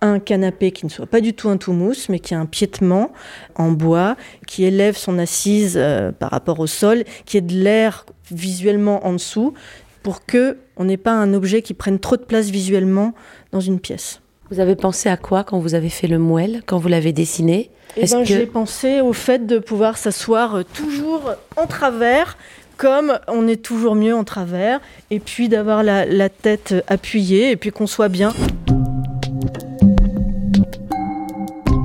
un 0.00 0.18
canapé 0.18 0.72
qui 0.72 0.84
ne 0.84 0.90
soit 0.90 1.06
pas 1.06 1.20
du 1.20 1.32
tout 1.32 1.48
un 1.48 1.56
tout 1.56 1.72
mousse, 1.72 2.08
mais 2.08 2.18
qui 2.18 2.34
a 2.34 2.40
un 2.40 2.46
piétement 2.46 3.12
en 3.54 3.70
bois, 3.70 4.16
qui 4.46 4.64
élève 4.64 4.96
son 4.96 5.18
assise 5.18 5.74
euh, 5.76 6.10
par 6.10 6.30
rapport 6.30 6.58
au 6.60 6.66
sol, 6.66 7.04
qui 7.24 7.36
ait 7.36 7.42
de 7.42 7.54
l'air 7.54 8.04
visuellement 8.30 9.06
en 9.06 9.12
dessous, 9.12 9.54
pour 10.02 10.26
que 10.26 10.58
on 10.76 10.84
n'ait 10.84 10.96
pas 10.96 11.12
un 11.12 11.32
objet 11.34 11.62
qui 11.62 11.74
prenne 11.74 12.00
trop 12.00 12.16
de 12.16 12.24
place 12.24 12.50
visuellement 12.50 13.14
dans 13.52 13.60
une 13.60 13.78
pièce. 13.78 14.21
Vous 14.52 14.60
avez 14.60 14.76
pensé 14.76 15.08
à 15.08 15.16
quoi 15.16 15.44
quand 15.44 15.58
vous 15.60 15.74
avez 15.74 15.88
fait 15.88 16.06
le 16.08 16.18
moelle, 16.18 16.60
quand 16.66 16.76
vous 16.76 16.88
l'avez 16.88 17.14
dessiné? 17.14 17.70
Eh 17.96 18.04
ben, 18.04 18.18
que- 18.18 18.24
J'ai 18.26 18.44
pensé 18.44 19.00
au 19.00 19.14
fait 19.14 19.46
de 19.46 19.58
pouvoir 19.58 19.96
s'asseoir 19.96 20.56
euh, 20.56 20.62
toujours 20.62 21.32
en 21.56 21.66
travers, 21.66 22.36
comme 22.76 23.18
on 23.28 23.48
est 23.48 23.62
toujours 23.62 23.94
mieux 23.94 24.14
en 24.14 24.24
travers, 24.24 24.82
et 25.10 25.20
puis 25.20 25.48
d'avoir 25.48 25.82
la, 25.82 26.04
la 26.04 26.28
tête 26.28 26.74
appuyée, 26.86 27.50
et 27.50 27.56
puis 27.56 27.70
qu'on 27.70 27.86
soit 27.86 28.10
bien. 28.10 28.34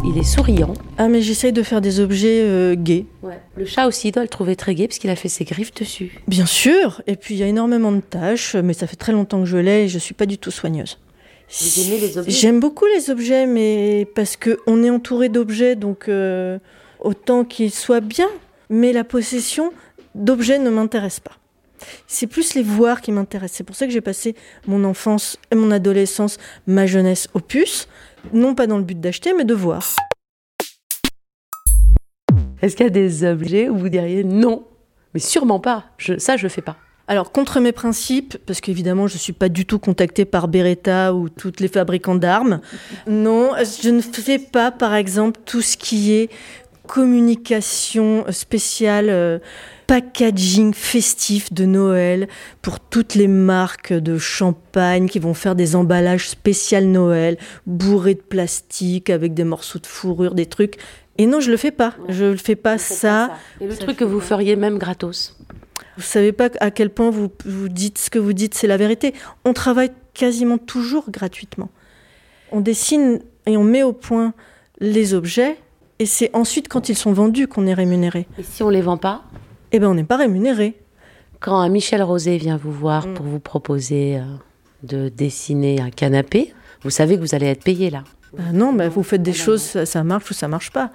Il 0.06 0.18
est 0.18 0.24
souriant. 0.26 0.74
Ah, 0.98 1.08
mais 1.08 1.22
j'essaye 1.22 1.54
de 1.54 1.64
faire 1.64 1.80
des 1.80 2.02
objets 2.02 2.42
euh, 2.42 2.76
gays. 2.76 3.06
Le 3.56 3.64
chat 3.66 3.88
aussi 3.88 4.12
doit 4.12 4.24
le 4.24 4.28
trouver 4.30 4.58
très 4.58 4.76
gai 4.76 4.90
parce 4.90 5.00
qu'il 5.00 5.10
a 5.10 5.16
fait 5.16 5.30
ses 5.30 5.46
griffes 5.46 5.74
dessus. 5.74 6.20
Bien 6.28 6.46
sûr, 6.46 7.02
et 7.08 7.16
puis 7.16 7.36
il 7.36 7.38
y 7.38 7.44
a 7.44 7.48
énormément 7.48 7.94
de 7.94 8.02
tâches, 8.02 8.56
mais 8.58 8.74
ça 8.74 8.88
fait 8.88 8.98
très 8.98 9.14
longtemps 9.14 9.40
que 9.40 9.46
je 9.46 9.56
l'ai 9.58 9.86
et 9.86 9.88
je 9.88 10.00
suis 10.00 10.14
pas 10.14 10.26
du 10.26 10.38
tout 10.38 10.52
soigneuse. 10.52 10.98
Vous 11.50 11.82
aimez 11.82 12.00
les 12.00 12.18
objets 12.18 12.32
J'aime 12.32 12.60
beaucoup 12.60 12.86
les 12.86 13.10
objets, 13.10 13.46
mais 13.46 14.08
parce 14.16 14.36
que 14.36 14.60
on 14.68 14.84
est 14.84 14.90
entouré 14.90 15.30
d'objets, 15.30 15.76
donc 15.76 16.10
euh, 16.10 16.60
autant 17.00 17.46
qu'ils 17.46 17.72
soient 17.72 18.02
bien. 18.02 18.28
Mais 18.70 18.92
la 18.92 19.06
possession 19.06 19.72
d'objets 20.14 20.60
ne 20.60 20.70
m'intéresse 20.70 21.22
pas. 21.22 21.38
C'est 22.06 22.28
plus 22.28 22.54
les 22.56 22.64
voir 22.64 23.02
qui 23.02 23.12
m'intéressent. 23.12 23.58
C'est 23.58 23.64
pour 23.64 23.76
ça 23.76 23.86
que 23.86 23.94
j'ai 23.94 24.02
passé 24.02 24.36
mon 24.66 24.84
enfance 24.84 25.38
et 25.52 25.56
mon 25.56 25.72
adolescence, 25.72 26.38
ma 26.66 26.86
jeunesse 26.86 27.30
au 27.34 27.40
puce, 27.40 27.88
non 28.34 28.56
pas 28.56 28.68
dans 28.68 28.78
le 28.78 28.84
but 28.84 29.00
d'acheter, 29.00 29.34
mais 29.34 29.46
de 29.46 29.54
voir. 29.54 29.96
Est-ce 32.62 32.76
qu'il 32.76 32.86
y 32.86 32.88
a 32.88 32.92
des 32.92 33.24
objets 33.24 33.70
où 33.70 33.78
vous 33.78 33.90
diriez 33.90 34.24
non 34.24 34.66
Mais 35.14 35.20
sûrement 35.20 35.60
pas. 35.60 35.86
Je, 35.98 36.18
ça, 36.18 36.36
je 36.36 36.48
fais 36.48 36.64
pas. 36.64 36.78
Alors, 37.08 37.32
contre 37.32 37.60
mes 37.62 37.72
principes, 37.72 38.38
parce 38.46 38.60
qu'évidemment, 38.60 39.08
je 39.08 39.14
ne 39.14 39.20
suis 39.20 39.34
pas 39.34 39.48
du 39.48 39.66
tout 39.66 39.80
contactée 39.80 40.26
par 40.26 40.48
Beretta 40.48 41.14
ou 41.14 41.30
toutes 41.30 41.62
les 41.62 41.70
fabricants 41.70 42.16
d'armes. 42.16 42.60
Non, 43.08 43.52
je 43.82 43.90
ne 43.90 44.02
fais 44.02 44.40
pas, 44.40 44.72
par 44.72 44.94
exemple, 44.94 45.40
tout 45.46 45.62
ce 45.62 45.78
qui 45.78 46.14
est 46.14 46.30
communication 46.86 48.26
spéciale, 48.32 49.10
euh, 49.10 49.40
packaging 49.88 50.74
festif 50.74 51.54
de 51.54 51.66
Noël 51.66 52.28
pour 52.62 52.80
toutes 52.80 53.16
les 53.16 53.28
marques 53.28 53.94
de 53.94 54.18
champagne 54.18 55.08
qui 55.08 55.20
vont 55.20 55.34
faire 55.34 55.56
des 55.56 55.76
emballages 55.76 56.30
spécial 56.30 56.88
Noël, 56.88 57.38
bourrés 57.66 58.16
de 58.16 58.22
plastique 58.22 59.10
avec 59.10 59.34
des 59.34 59.44
morceaux 59.44 59.80
de 59.80 59.86
fourrure, 59.86 60.34
des 60.34 60.46
trucs. 60.46 60.78
Et 61.18 61.26
non, 61.26 61.40
je 61.40 61.52
le 61.52 61.58
fais 61.58 61.72
pas. 61.72 61.94
Je 62.10 62.26
le 62.26 62.38
fais 62.38 62.56
pas 62.56 62.78
ça. 62.78 63.32
Et 63.60 63.68
le 63.68 63.76
truc 63.76 63.98
que 63.98 64.04
vous 64.04 64.20
feriez 64.20 64.56
même 64.56 64.78
gratos? 64.78 65.38
Vous 65.98 66.04
savez 66.04 66.32
pas 66.32 66.50
à 66.60 66.72
quel 66.72 66.90
point 66.90 67.10
vous, 67.10 67.30
vous 67.46 67.70
dites 67.70 67.98
ce 67.98 68.10
que 68.10 68.20
vous 68.20 68.34
dites, 68.34 68.54
c'est 68.54 68.68
la 68.68 68.78
vérité. 68.78 69.14
On 69.46 69.54
travaille 69.54 69.92
quasiment 70.14 70.58
toujours 70.58 71.10
gratuitement. 71.10 71.70
On 72.52 72.62
dessine 72.62 73.20
et 73.46 73.58
on 73.58 73.64
met 73.64 73.84
au 73.84 73.94
point 73.94 74.34
les 74.80 75.14
objets, 75.14 75.58
et 76.00 76.06
c'est 76.06 76.30
ensuite 76.34 76.68
quand 76.68 76.90
ils 76.90 76.96
sont 76.96 77.14
vendus 77.14 77.48
qu'on 77.48 77.66
est 77.66 77.74
rémunéré. 77.74 78.28
Et 78.38 78.44
si 78.44 78.62
on 78.62 78.70
les 78.70 78.82
vend 78.82 78.98
pas? 78.98 79.24
Eh 79.72 79.80
ben, 79.80 79.88
on 79.88 79.96
n'est 79.96 80.04
pas 80.04 80.18
rémunéré. 80.18 80.76
Quand 81.40 81.58
un 81.58 81.70
Michel 81.70 82.04
Rosé 82.04 82.38
vient 82.38 82.58
vous 82.58 82.72
voir 82.72 83.12
pour 83.14 83.26
vous 83.26 83.40
proposer 83.40 84.18
euh, 84.18 84.24
de 84.84 85.10
dessiner 85.10 85.82
un 85.82 85.90
canapé, 85.90 86.54
vous 86.84 86.90
savez 86.90 87.16
que 87.16 87.22
vous 87.22 87.36
allez 87.36 87.48
être 87.48 87.64
payé 87.64 87.90
là. 87.90 88.04
Ah 88.38 88.52
non, 88.54 88.72
mais 88.72 88.90
vous 88.90 89.04
faites 89.04 89.24
des 89.24 89.34
choses, 89.34 89.62
ça, 89.62 89.86
ça 89.86 90.04
marche 90.04 90.30
ou 90.30 90.34
ça 90.34 90.48
marche 90.48 90.72
pas. 90.72 90.92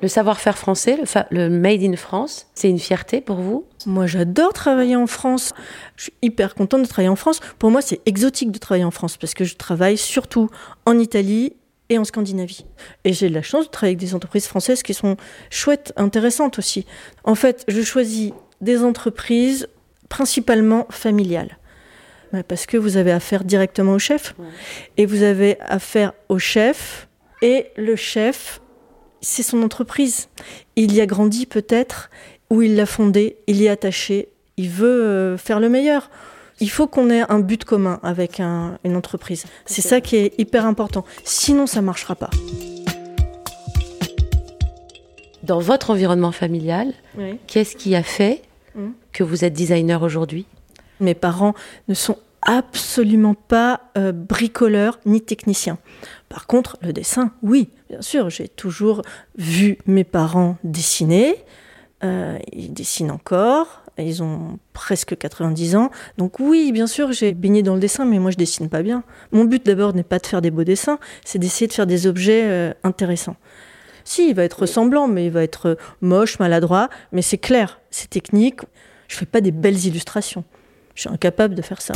Le 0.00 0.06
savoir-faire 0.08 0.56
français, 0.56 0.96
le, 0.96 1.06
fa- 1.06 1.26
le 1.30 1.50
made 1.50 1.82
in 1.82 1.96
France, 1.96 2.46
c'est 2.54 2.70
une 2.70 2.78
fierté 2.78 3.20
pour 3.20 3.36
vous? 3.36 3.66
Moi, 3.84 4.06
j'adore 4.06 4.52
travailler 4.52 4.94
en 4.94 5.08
France. 5.08 5.54
Je 5.96 6.04
suis 6.04 6.12
hyper 6.22 6.54
contente 6.54 6.82
de 6.82 6.86
travailler 6.86 7.08
en 7.08 7.16
France. 7.16 7.40
Pour 7.58 7.70
moi, 7.72 7.82
c'est 7.82 8.00
exotique 8.06 8.52
de 8.52 8.58
travailler 8.58 8.84
en 8.84 8.92
France 8.92 9.16
parce 9.16 9.34
que 9.34 9.44
je 9.44 9.56
travaille 9.56 9.96
surtout 9.96 10.50
en 10.86 10.98
Italie 10.98 11.54
et 11.88 11.98
en 11.98 12.04
Scandinavie. 12.04 12.64
Et 13.04 13.12
j'ai 13.12 13.28
la 13.28 13.42
chance 13.42 13.66
de 13.66 13.70
travailler 13.70 13.96
avec 13.96 13.98
des 13.98 14.14
entreprises 14.14 14.46
françaises 14.46 14.84
qui 14.84 14.94
sont 14.94 15.16
chouettes, 15.50 15.92
intéressantes 15.96 16.58
aussi. 16.58 16.86
En 17.24 17.34
fait, 17.34 17.64
je 17.66 17.82
choisis 17.82 18.32
des 18.60 18.84
entreprises 18.84 19.68
principalement 20.08 20.86
familiales. 20.90 21.58
Parce 22.46 22.66
que 22.66 22.76
vous 22.76 22.98
avez 22.98 23.10
affaire 23.10 23.42
directement 23.42 23.94
au 23.94 23.98
chef. 23.98 24.36
Et 24.96 25.06
vous 25.06 25.22
avez 25.22 25.58
affaire 25.60 26.12
au 26.28 26.38
chef. 26.38 27.08
Et 27.40 27.68
le 27.76 27.96
chef, 27.96 28.60
c'est 29.20 29.42
son 29.42 29.62
entreprise. 29.62 30.28
Il 30.76 30.94
y 30.94 31.00
a 31.00 31.06
grandi 31.06 31.46
peut-être, 31.46 32.10
ou 32.50 32.62
il 32.62 32.76
l'a 32.76 32.86
fondé, 32.86 33.36
il 33.46 33.56
y 33.56 33.66
est 33.66 33.68
attaché, 33.68 34.28
il 34.56 34.68
veut 34.70 35.04
euh, 35.04 35.38
faire 35.38 35.60
le 35.60 35.68
meilleur. 35.68 36.10
Il 36.60 36.70
faut 36.70 36.86
qu'on 36.88 37.08
ait 37.10 37.22
un 37.30 37.38
but 37.38 37.64
commun 37.64 38.00
avec 38.02 38.40
un- 38.40 38.78
une 38.84 38.96
entreprise. 38.96 39.44
C'est 39.64 39.82
ça 39.82 40.00
qui 40.00 40.16
est 40.16 40.34
hyper 40.38 40.66
important. 40.66 41.04
Sinon, 41.22 41.66
ça 41.68 41.82
marchera 41.82 42.16
pas. 42.16 42.30
Dans 45.44 45.60
votre 45.60 45.90
environnement 45.90 46.32
familial, 46.32 46.92
qu'est-ce 47.46 47.76
qui 47.76 47.94
a 47.94 48.02
fait 48.02 48.42
Mm. 48.74 48.88
que 49.12 49.22
vous 49.24 49.44
êtes 49.44 49.52
designer 49.54 50.02
aujourd'hui? 50.02 50.46
Mes 51.00 51.14
parents 51.14 51.54
ne 51.88 51.94
sont 51.94 52.18
absolument 52.42 53.34
pas 53.34 53.80
euh, 53.96 54.12
bricoleurs 54.12 54.98
ni 55.06 55.20
techniciens. 55.20 55.78
Par 56.28 56.46
contre, 56.46 56.78
le 56.82 56.92
dessin, 56.92 57.32
oui, 57.42 57.70
bien 57.88 58.02
sûr, 58.02 58.30
j'ai 58.30 58.48
toujours 58.48 59.02
vu 59.36 59.78
mes 59.86 60.04
parents 60.04 60.56
dessiner. 60.64 61.36
Euh, 62.04 62.38
ils 62.52 62.72
dessinent 62.72 63.10
encore. 63.10 63.82
Ils 63.98 64.22
ont 64.22 64.58
presque 64.72 65.16
90 65.16 65.74
ans. 65.74 65.90
Donc 66.18 66.38
oui, 66.38 66.70
bien 66.70 66.86
sûr, 66.86 67.10
j'ai 67.12 67.32
baigné 67.32 67.62
dans 67.62 67.74
le 67.74 67.80
dessin, 67.80 68.04
mais 68.04 68.20
moi, 68.20 68.30
je 68.30 68.36
dessine 68.36 68.68
pas 68.68 68.82
bien. 68.82 69.02
Mon 69.32 69.44
but 69.44 69.64
d'abord 69.66 69.92
n'est 69.94 70.04
pas 70.04 70.18
de 70.18 70.26
faire 70.26 70.40
des 70.40 70.52
beaux 70.52 70.64
dessins, 70.64 70.98
c'est 71.24 71.38
d'essayer 71.38 71.66
de 71.66 71.72
faire 71.72 71.86
des 71.86 72.06
objets 72.06 72.44
euh, 72.44 72.72
intéressants. 72.84 73.36
Si, 74.04 74.28
il 74.28 74.34
va 74.34 74.44
être 74.44 74.60
ressemblant, 74.60 75.08
mais 75.08 75.26
il 75.26 75.32
va 75.32 75.42
être 75.42 75.76
moche, 76.00 76.38
maladroit, 76.38 76.88
mais 77.12 77.22
c'est 77.22 77.38
clair, 77.38 77.80
c'est 77.90 78.08
technique. 78.08 78.60
Je 79.08 79.16
fais 79.16 79.26
pas 79.26 79.40
des 79.40 79.50
belles 79.50 79.84
illustrations. 79.84 80.44
Je 80.98 81.02
suis 81.02 81.10
incapable 81.10 81.54
de 81.54 81.62
faire 81.62 81.80
ça. 81.80 81.94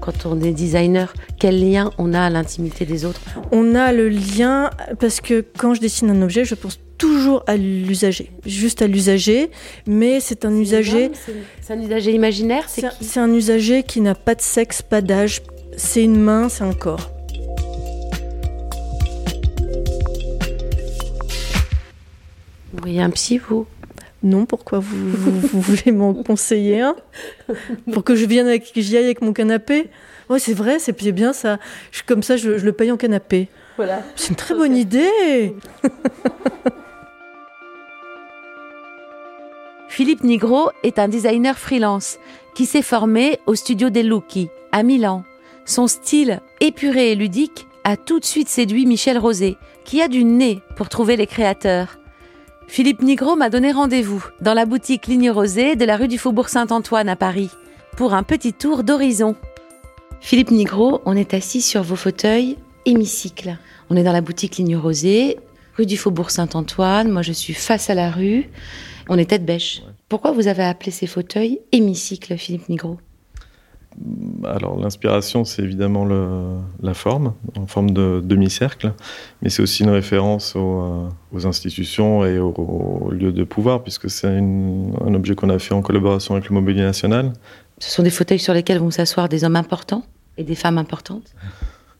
Quand 0.00 0.24
on 0.24 0.40
est 0.40 0.52
designer, 0.52 1.12
quel 1.38 1.60
lien 1.60 1.90
on 1.98 2.14
a 2.14 2.22
à 2.22 2.30
l'intimité 2.30 2.86
des 2.86 3.04
autres? 3.04 3.20
On 3.52 3.74
a 3.74 3.92
le 3.92 4.08
lien 4.08 4.70
parce 4.98 5.20
que 5.20 5.44
quand 5.58 5.74
je 5.74 5.82
dessine 5.82 6.08
un 6.08 6.22
objet, 6.22 6.46
je 6.46 6.54
pense 6.54 6.78
toujours 6.96 7.44
à 7.46 7.58
l'usager, 7.58 8.30
juste 8.46 8.80
à 8.80 8.86
l'usager, 8.86 9.50
mais 9.86 10.20
c'est 10.20 10.46
un 10.46 10.56
usager, 10.56 11.10
C'est 11.60 11.74
un 11.74 11.78
usager 11.82 12.12
imaginaire 12.12 12.70
c'est 12.70 13.20
un 13.20 13.30
usager 13.30 13.82
qui 13.82 14.00
n'a 14.00 14.14
pas 14.14 14.34
de 14.34 14.40
sexe, 14.40 14.80
pas 14.80 15.02
d'âge, 15.02 15.42
c'est 15.76 16.02
une 16.02 16.18
main, 16.18 16.48
c'est 16.48 16.64
un 16.64 16.72
corps. 16.72 17.10
Vous 22.76 22.82
voyez 22.82 23.00
un 23.02 23.10
psy, 23.10 23.38
vous? 23.38 23.66
Non, 24.22 24.44
pourquoi 24.46 24.78
vous, 24.80 25.10
vous, 25.10 25.40
vous 25.40 25.60
voulez 25.60 25.92
m'en 25.92 26.12
conseiller 26.14 26.80
un? 26.80 26.94
Pour 27.92 28.04
que 28.04 28.14
je 28.14 28.24
vienne 28.26 28.46
avec, 28.46 28.72
que 28.72 28.80
j'y 28.80 28.96
aille 28.96 29.04
avec 29.04 29.22
mon 29.22 29.32
canapé? 29.32 29.88
Ouais, 30.28 30.38
c'est 30.38 30.54
vrai, 30.54 30.78
c'est 30.78 30.92
bien 31.12 31.32
ça. 31.32 31.58
Je- 31.92 32.02
comme 32.06 32.22
ça, 32.22 32.36
je, 32.36 32.58
je 32.58 32.64
le 32.64 32.72
paye 32.72 32.90
en 32.92 32.96
canapé. 32.96 33.48
Voilà. 33.76 34.02
C'est 34.16 34.30
une 34.30 34.36
très 34.36 34.54
bonne 34.54 34.76
idée. 34.76 35.54
Philippe 39.88 40.24
Nigro 40.24 40.70
est 40.82 40.98
un 40.98 41.08
designer 41.08 41.56
freelance 41.58 42.18
qui 42.54 42.66
s'est 42.66 42.82
formé 42.82 43.38
au 43.46 43.54
studio 43.54 43.88
des 43.90 44.02
Lucchi 44.02 44.48
à 44.72 44.82
Milan. 44.82 45.24
Son 45.64 45.86
style 45.86 46.40
épuré 46.60 47.12
et 47.12 47.14
ludique 47.14 47.66
a 47.84 47.96
tout 47.96 48.20
de 48.20 48.24
suite 48.24 48.48
séduit 48.48 48.84
Michel 48.86 49.16
Rosé, 49.18 49.56
qui 49.84 50.02
a 50.02 50.08
du 50.08 50.24
nez 50.24 50.60
pour 50.76 50.88
trouver 50.88 51.16
les 51.16 51.26
créateurs. 51.26 51.98
Philippe 52.68 53.02
Nigro 53.02 53.36
m'a 53.36 53.48
donné 53.48 53.72
rendez-vous 53.72 54.24
dans 54.40 54.52
la 54.52 54.66
boutique 54.66 55.06
Ligne 55.06 55.30
Rosée 55.30 55.76
de 55.76 55.84
la 55.84 55.96
rue 55.96 56.08
du 56.08 56.18
Faubourg 56.18 56.48
Saint-Antoine 56.48 57.08
à 57.08 57.16
Paris 57.16 57.50
pour 57.96 58.12
un 58.12 58.22
petit 58.22 58.52
tour 58.52 58.82
d'horizon. 58.82 59.34
Philippe 60.20 60.50
Nigro, 60.50 61.00
on 61.06 61.16
est 61.16 61.32
assis 61.32 61.62
sur 61.62 61.82
vos 61.82 61.96
fauteuils 61.96 62.58
hémicycle. 62.84 63.56
On 63.88 63.96
est 63.96 64.02
dans 64.02 64.12
la 64.12 64.20
boutique 64.20 64.56
Ligne 64.56 64.76
Rosée, 64.76 65.38
rue 65.76 65.86
du 65.86 65.96
Faubourg 65.96 66.30
Saint-Antoine. 66.30 67.10
Moi, 67.10 67.22
je 67.22 67.32
suis 67.32 67.54
face 67.54 67.88
à 67.88 67.94
la 67.94 68.10
rue. 68.10 68.48
On 69.08 69.18
est 69.18 69.30
tête 69.30 69.44
bêche. 69.44 69.82
Pourquoi 70.08 70.32
vous 70.32 70.48
avez 70.48 70.64
appelé 70.64 70.90
ces 70.90 71.06
fauteuils 71.06 71.60
hémicycle, 71.72 72.36
Philippe 72.36 72.68
Nigro? 72.68 72.98
Alors 74.44 74.78
l'inspiration, 74.78 75.44
c'est 75.44 75.62
évidemment 75.62 76.04
le- 76.04 76.58
la 76.82 76.94
forme, 76.94 77.32
en 77.56 77.66
forme 77.66 77.90
de 77.90 78.20
demi-cercle, 78.24 78.92
mais 79.42 79.48
c'est 79.48 79.62
aussi 79.62 79.82
une 79.84 79.90
référence 79.90 80.54
aux, 80.54 80.80
euh, 80.82 81.08
aux 81.32 81.46
institutions 81.46 82.24
et 82.24 82.38
aux, 82.38 82.52
aux 82.52 83.10
lieux 83.10 83.32
de 83.32 83.44
pouvoir, 83.44 83.82
puisque 83.82 84.10
c'est 84.10 84.28
un 84.28 85.14
objet 85.14 85.34
qu'on 85.34 85.48
a 85.50 85.58
fait 85.58 85.74
en 85.74 85.82
collaboration 85.82 86.34
avec 86.34 86.48
le 86.48 86.54
Mobilier 86.54 86.82
National. 86.82 87.32
Ce 87.78 87.90
sont 87.90 88.02
des 88.02 88.10
fauteuils 88.10 88.38
sur 88.38 88.54
lesquels 88.54 88.78
vont 88.78 88.90
s'asseoir 88.90 89.28
des 89.28 89.44
hommes 89.44 89.56
importants 89.56 90.04
et 90.36 90.44
des 90.44 90.54
femmes 90.54 90.78
importantes? 90.78 91.34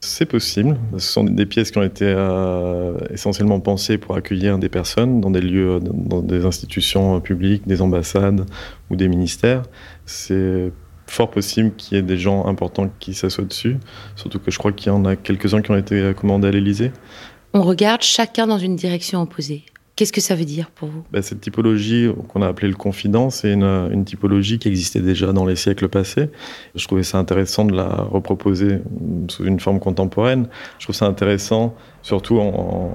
C'est 0.00 0.26
possible. 0.26 0.76
Ce 0.98 1.12
sont 1.12 1.24
des 1.24 1.46
pièces 1.46 1.70
qui 1.70 1.78
ont 1.78 1.82
été 1.82 2.04
euh, 2.06 2.98
essentiellement 3.10 3.60
pensées 3.60 3.96
pour 3.96 4.14
accueillir 4.14 4.58
des 4.58 4.68
personnes 4.68 5.20
dans 5.22 5.30
des 5.30 5.40
lieux, 5.40 5.80
dans 5.82 6.20
des 6.20 6.44
institutions 6.44 7.18
publiques, 7.20 7.66
des 7.66 7.80
ambassades 7.80 8.44
ou 8.90 8.96
des 8.96 9.08
ministères. 9.08 9.62
C'est 10.04 10.70
fort 11.06 11.30
possible 11.30 11.72
qu'il 11.76 11.96
y 11.96 11.98
ait 11.98 12.02
des 12.02 12.18
gens 12.18 12.46
importants 12.46 12.90
qui 12.98 13.14
s'assoient 13.14 13.44
dessus, 13.44 13.76
surtout 14.16 14.38
que 14.38 14.50
je 14.50 14.58
crois 14.58 14.72
qu'il 14.72 14.88
y 14.88 14.90
en 14.90 15.04
a 15.04 15.16
quelques-uns 15.16 15.62
qui 15.62 15.70
ont 15.70 15.76
été 15.76 16.12
commandés 16.16 16.48
à 16.48 16.50
l'Élysée. 16.50 16.92
On 17.54 17.62
regarde 17.62 18.02
chacun 18.02 18.46
dans 18.46 18.58
une 18.58 18.76
direction 18.76 19.22
opposée. 19.22 19.64
Qu'est-ce 19.96 20.12
que 20.12 20.20
ça 20.20 20.34
veut 20.34 20.44
dire 20.44 20.70
pour 20.70 20.88
vous? 20.88 21.04
Bah, 21.10 21.22
cette 21.22 21.40
typologie 21.40 22.10
qu'on 22.28 22.42
a 22.42 22.48
appelée 22.48 22.68
le 22.68 22.74
confident, 22.74 23.30
c'est 23.30 23.54
une, 23.54 23.64
une 23.64 24.04
typologie 24.04 24.58
qui 24.58 24.68
existait 24.68 25.00
déjà 25.00 25.32
dans 25.32 25.46
les 25.46 25.56
siècles 25.56 25.88
passés. 25.88 26.28
Je 26.74 26.86
trouvais 26.86 27.02
ça 27.02 27.16
intéressant 27.16 27.64
de 27.64 27.74
la 27.74 27.88
reproposer 27.88 28.80
sous 29.28 29.46
une 29.46 29.58
forme 29.58 29.80
contemporaine. 29.80 30.48
Je 30.78 30.84
trouve 30.84 30.94
ça 30.94 31.06
intéressant, 31.06 31.74
surtout 32.06 32.38
en, 32.38 32.92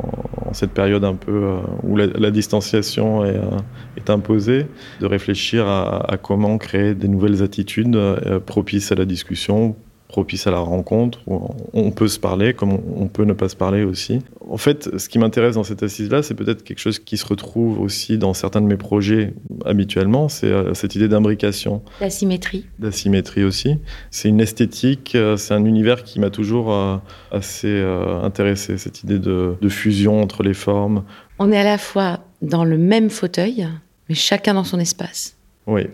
cette 0.53 0.71
période 0.71 1.03
un 1.03 1.15
peu 1.15 1.31
euh, 1.33 1.57
où 1.83 1.97
la, 1.97 2.31
distanciation 2.31 3.25
est, 3.25 3.35
euh, 3.35 3.57
est 3.97 4.09
imposée, 4.09 4.67
de 5.01 5.05
réfléchir 5.05 5.67
à, 5.67 6.09
à 6.09 6.15
comment 6.15 6.57
créer 6.57 6.95
des 6.95 7.09
nouvelles 7.09 7.43
attitudes 7.43 7.93
euh, 7.93 8.39
propices 8.39 8.93
à 8.93 8.95
la 8.95 9.03
discussion 9.03 9.75
propice 10.11 10.45
à 10.45 10.51
la 10.51 10.59
rencontre. 10.59 11.19
où 11.25 11.39
On 11.73 11.91
peut 11.91 12.07
se 12.07 12.19
parler, 12.19 12.53
comme 12.53 12.73
on 12.95 13.07
peut 13.07 13.23
ne 13.23 13.33
pas 13.33 13.49
se 13.49 13.55
parler 13.55 13.83
aussi. 13.83 14.19
En 14.49 14.57
fait, 14.57 14.97
ce 14.97 15.09
qui 15.09 15.17
m'intéresse 15.17 15.55
dans 15.55 15.63
cette 15.63 15.81
assise-là, 15.81 16.21
c'est 16.21 16.35
peut-être 16.35 16.63
quelque 16.63 16.79
chose 16.79 16.99
qui 16.99 17.17
se 17.17 17.25
retrouve 17.25 17.79
aussi 17.79 18.17
dans 18.17 18.33
certains 18.33 18.61
de 18.61 18.67
mes 18.67 18.77
projets 18.77 19.33
habituellement, 19.65 20.29
c'est 20.29 20.51
euh, 20.51 20.73
cette 20.73 20.95
idée 20.95 21.07
d'imbrication. 21.07 21.81
La 22.01 22.09
symétrie. 22.09 22.65
D'asymétrie 22.77 23.43
aussi. 23.43 23.77
C'est 24.11 24.27
une 24.27 24.41
esthétique, 24.41 25.15
euh, 25.15 25.37
c'est 25.37 25.53
un 25.53 25.65
univers 25.65 26.03
qui 26.03 26.19
m'a 26.19 26.29
toujours 26.29 26.73
euh, 26.73 26.97
assez 27.31 27.81
intéressé, 28.23 28.77
cette 28.77 29.03
idée 29.03 29.19
de, 29.19 29.55
de 29.59 29.69
fusion 29.69 30.21
entre 30.21 30.43
les 30.43 30.53
formes. 30.53 31.03
On 31.39 31.51
est 31.51 31.57
à 31.57 31.63
la 31.63 31.77
fois 31.77 32.19
dans 32.41 32.65
le 32.65 32.77
même 32.77 33.09
fauteuil, 33.09 33.67
mais 34.09 34.15
chacun 34.15 34.53
dans 34.53 34.65
son 34.65 34.79
espace. 34.79 35.37
Oui. 35.67 35.87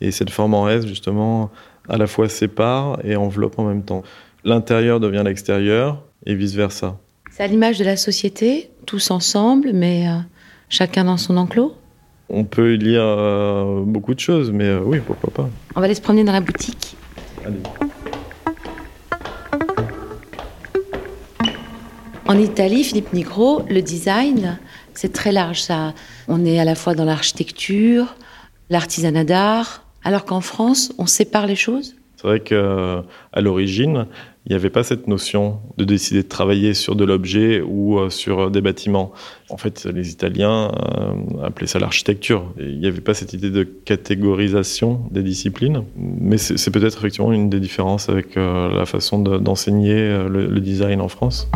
Et 0.00 0.10
cette 0.10 0.30
forme 0.30 0.54
en 0.54 0.68
S, 0.68 0.86
justement, 0.86 1.50
à 1.88 1.96
la 1.96 2.06
fois 2.06 2.28
sépare 2.28 2.98
et 3.04 3.16
enveloppe 3.16 3.58
en 3.58 3.64
même 3.64 3.82
temps. 3.82 4.02
L'intérieur 4.44 5.00
devient 5.00 5.22
l'extérieur 5.24 6.02
et 6.24 6.34
vice-versa. 6.34 6.98
C'est 7.30 7.42
à 7.42 7.46
l'image 7.46 7.78
de 7.78 7.84
la 7.84 7.96
société, 7.96 8.70
tous 8.86 9.10
ensemble, 9.10 9.72
mais 9.74 10.08
euh, 10.08 10.18
chacun 10.68 11.04
dans 11.04 11.16
son 11.16 11.36
enclos? 11.36 11.74
On 12.28 12.44
peut 12.44 12.74
y 12.74 12.78
lire 12.78 13.02
euh, 13.02 13.82
beaucoup 13.84 14.14
de 14.14 14.20
choses, 14.20 14.50
mais 14.50 14.64
euh, 14.64 14.80
oui, 14.84 15.00
pourquoi 15.04 15.30
pas. 15.30 15.50
On 15.74 15.80
va 15.80 15.84
aller 15.84 15.94
se 15.94 16.00
promener 16.00 16.24
dans 16.24 16.32
la 16.32 16.40
boutique. 16.40 16.96
Allez. 17.44 17.58
En 22.28 22.36
Italie, 22.38 22.82
Philippe 22.82 23.12
Nigro, 23.12 23.62
le 23.68 23.82
design, 23.82 24.58
c'est 24.94 25.12
très 25.12 25.30
large. 25.30 25.62
Ça, 25.62 25.94
on 26.26 26.44
est 26.44 26.58
à 26.58 26.64
la 26.64 26.74
fois 26.74 26.94
dans 26.94 27.04
l'architecture, 27.04 28.16
l'artisanat 28.68 29.22
d'art, 29.22 29.85
alors 30.06 30.24
qu'en 30.24 30.40
France, 30.40 30.92
on 30.98 31.06
sépare 31.06 31.46
les 31.48 31.56
choses? 31.56 31.96
C'est 32.14 32.28
vrai 32.28 32.40
qu'à 32.40 33.02
l'origine, 33.40 34.06
il 34.46 34.50
n'y 34.50 34.56
avait 34.56 34.70
pas 34.70 34.84
cette 34.84 35.08
notion 35.08 35.58
de 35.78 35.84
décider 35.84 36.22
de 36.22 36.28
travailler 36.28 36.74
sur 36.74 36.94
de 36.94 37.04
l'objet 37.04 37.60
ou 37.60 37.98
euh, 37.98 38.08
sur 38.08 38.50
des 38.50 38.60
bâtiments. 38.60 39.10
En 39.50 39.56
fait, 39.56 39.84
les 39.84 40.10
Italiens 40.12 40.70
euh, 40.70 41.44
appelaient 41.44 41.66
ça 41.66 41.80
l'architecture. 41.80 42.52
Il 42.58 42.78
n'y 42.78 42.86
avait 42.86 43.00
pas 43.00 43.14
cette 43.14 43.32
idée 43.32 43.50
de 43.50 43.64
catégorisation 43.64 45.02
des 45.10 45.24
disciplines. 45.24 45.82
Mais 45.96 46.38
c'est 46.38 46.70
peut-être 46.70 46.98
effectivement 46.98 47.32
une 47.32 47.50
des 47.50 47.60
différences 47.60 48.08
avec 48.08 48.36
euh, 48.36 48.68
la 48.72 48.86
façon 48.86 49.20
de- 49.20 49.38
d'enseigner 49.38 49.98
euh, 49.98 50.28
le 50.28 50.60
design 50.60 51.00
en 51.00 51.08
France. 51.08 51.48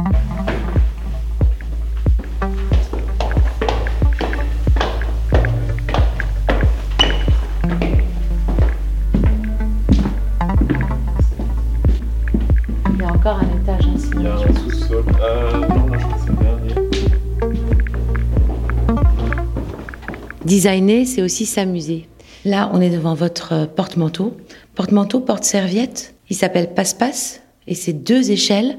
Designer, 20.51 21.07
c'est 21.07 21.23
aussi 21.23 21.47
s'amuser. 21.47 22.09
Là, 22.45 22.73
on 22.73 22.81
est 22.81 22.91
devant 22.91 23.15
votre 23.15 23.53
euh, 23.53 23.67
porte-manteau. 23.67 24.37
Porte-manteau, 24.75 25.21
porte-serviette. 25.21 26.17
Il 26.29 26.35
s'appelle 26.35 26.75
Passe-Passe. 26.75 27.41
Et 27.69 27.77
c'est 27.77 27.93
deux 27.93 28.33
échelles 28.33 28.77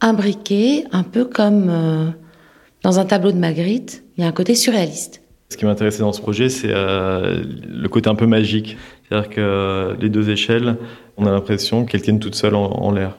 imbriquées, 0.00 0.84
un 0.90 1.02
peu 1.02 1.26
comme 1.26 1.68
euh, 1.68 2.06
dans 2.82 2.98
un 2.98 3.04
tableau 3.04 3.30
de 3.30 3.36
Magritte. 3.36 4.04
Il 4.16 4.22
y 4.22 4.24
a 4.24 4.26
un 4.26 4.32
côté 4.32 4.54
surréaliste. 4.54 5.20
Ce 5.50 5.58
qui 5.58 5.66
m'intéressait 5.66 6.00
dans 6.00 6.14
ce 6.14 6.22
projet, 6.22 6.48
c'est 6.48 6.70
euh, 6.70 7.44
le 7.68 7.88
côté 7.90 8.08
un 8.08 8.14
peu 8.14 8.26
magique. 8.26 8.78
C'est-à-dire 9.06 9.28
que 9.28 9.94
les 10.00 10.08
deux 10.08 10.30
échelles, 10.30 10.78
on 11.18 11.26
a 11.26 11.30
l'impression 11.30 11.84
qu'elles 11.84 12.00
tiennent 12.00 12.20
toutes 12.20 12.36
seules 12.36 12.54
en, 12.54 12.70
en 12.70 12.90
l'air. 12.90 13.18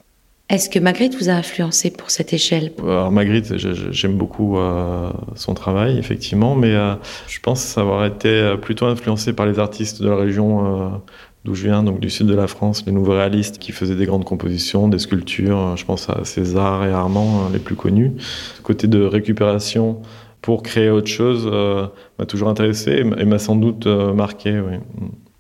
Est-ce 0.50 0.70
que 0.70 0.78
Magritte 0.78 1.16
vous 1.16 1.30
a 1.30 1.34
influencé 1.34 1.90
pour 1.90 2.12
cette 2.12 2.34
échelle? 2.34 2.74
Alors 2.82 3.12
Magritte, 3.12 3.56
j'aime 3.58 4.18
beaucoup 4.18 4.58
euh, 4.58 5.10
son 5.36 5.54
travail, 5.54 5.98
effectivement, 5.98 6.56
mais 6.56 6.76
euh, 6.76 6.96
je 7.28 7.40
pense 7.40 7.78
avoir 7.78 8.06
été 8.06 8.28
euh, 8.28 8.58
plutôt 8.58 8.86
influencé 8.86 9.32
par 9.34 9.46
les 9.46 9.58
artistes 9.58 10.02
de 10.02 10.10
la 10.10 10.18
région 10.18 11.02
d'où 11.46 11.56
je 11.56 11.64
viens, 11.64 11.82
donc 11.84 12.00
du 12.00 12.10
sud 12.10 12.28
de 12.28 12.36
la 12.36 12.48
France, 12.48 12.84
les 12.86 12.92
nouveaux 12.92 13.14
réalistes 13.14 13.58
qui 13.58 13.72
faisaient 13.72 13.96
des 13.96 14.06
grandes 14.06 14.26
compositions, 14.26 14.88
des 14.90 15.00
sculptures. 15.00 15.76
Je 15.78 15.86
pense 15.86 16.10
à 16.10 16.24
César 16.24 16.86
et 16.86 16.92
Armand, 16.92 17.50
les 17.52 17.60
plus 17.60 17.76
connus. 17.76 18.12
Ce 18.58 18.62
côté 18.62 18.88
de 18.88 19.02
récupération 19.04 20.02
pour 20.42 20.62
créer 20.62 20.90
autre 20.90 21.08
chose 21.08 21.46
m'a 22.20 22.26
toujours 22.26 22.50
intéressé 22.50 23.04
et 23.18 23.26
m'a- 23.26 23.40
sans 23.40 23.56
doute 23.56 23.88
marqué. 23.88 24.60
Oui. 24.60 24.78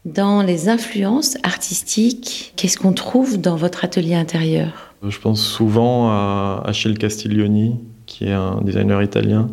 Dans 0.05 0.43
les 0.43 0.67
influences 0.67 1.37
artistiques, 1.43 2.51
qu'est-ce 2.57 2.77
qu'on 2.77 2.91
trouve 2.91 3.39
dans 3.39 3.55
votre 3.55 3.85
atelier 3.85 4.15
intérieur? 4.15 4.92
Je 5.07 5.19
pense 5.19 5.41
souvent 5.45 6.09
à 6.09 6.63
Achille 6.65 6.97
Castiglioni, 6.97 7.75
qui 8.05 8.25
est 8.25 8.31
un 8.31 8.61
designer 8.61 9.01
italien 9.01 9.47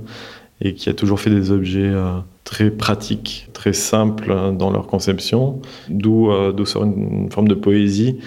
et 0.60 0.74
qui 0.74 0.88
a 0.88 0.94
toujours 0.94 1.18
fait 1.20 1.30
des 1.30 1.50
objets 1.50 1.88
euh, 1.88 2.18
très 2.44 2.70
pratiques, 2.70 3.48
très 3.52 3.72
simples 3.72 4.30
euh, 4.30 4.52
dans 4.52 4.70
leur 4.70 4.86
conception, 4.86 5.60
d'où 5.88 6.30
euh, 6.30 6.64
sort 6.66 6.84
une, 6.84 7.30
forme 7.30 7.48
de 7.48 7.54
poésie. 7.54 8.18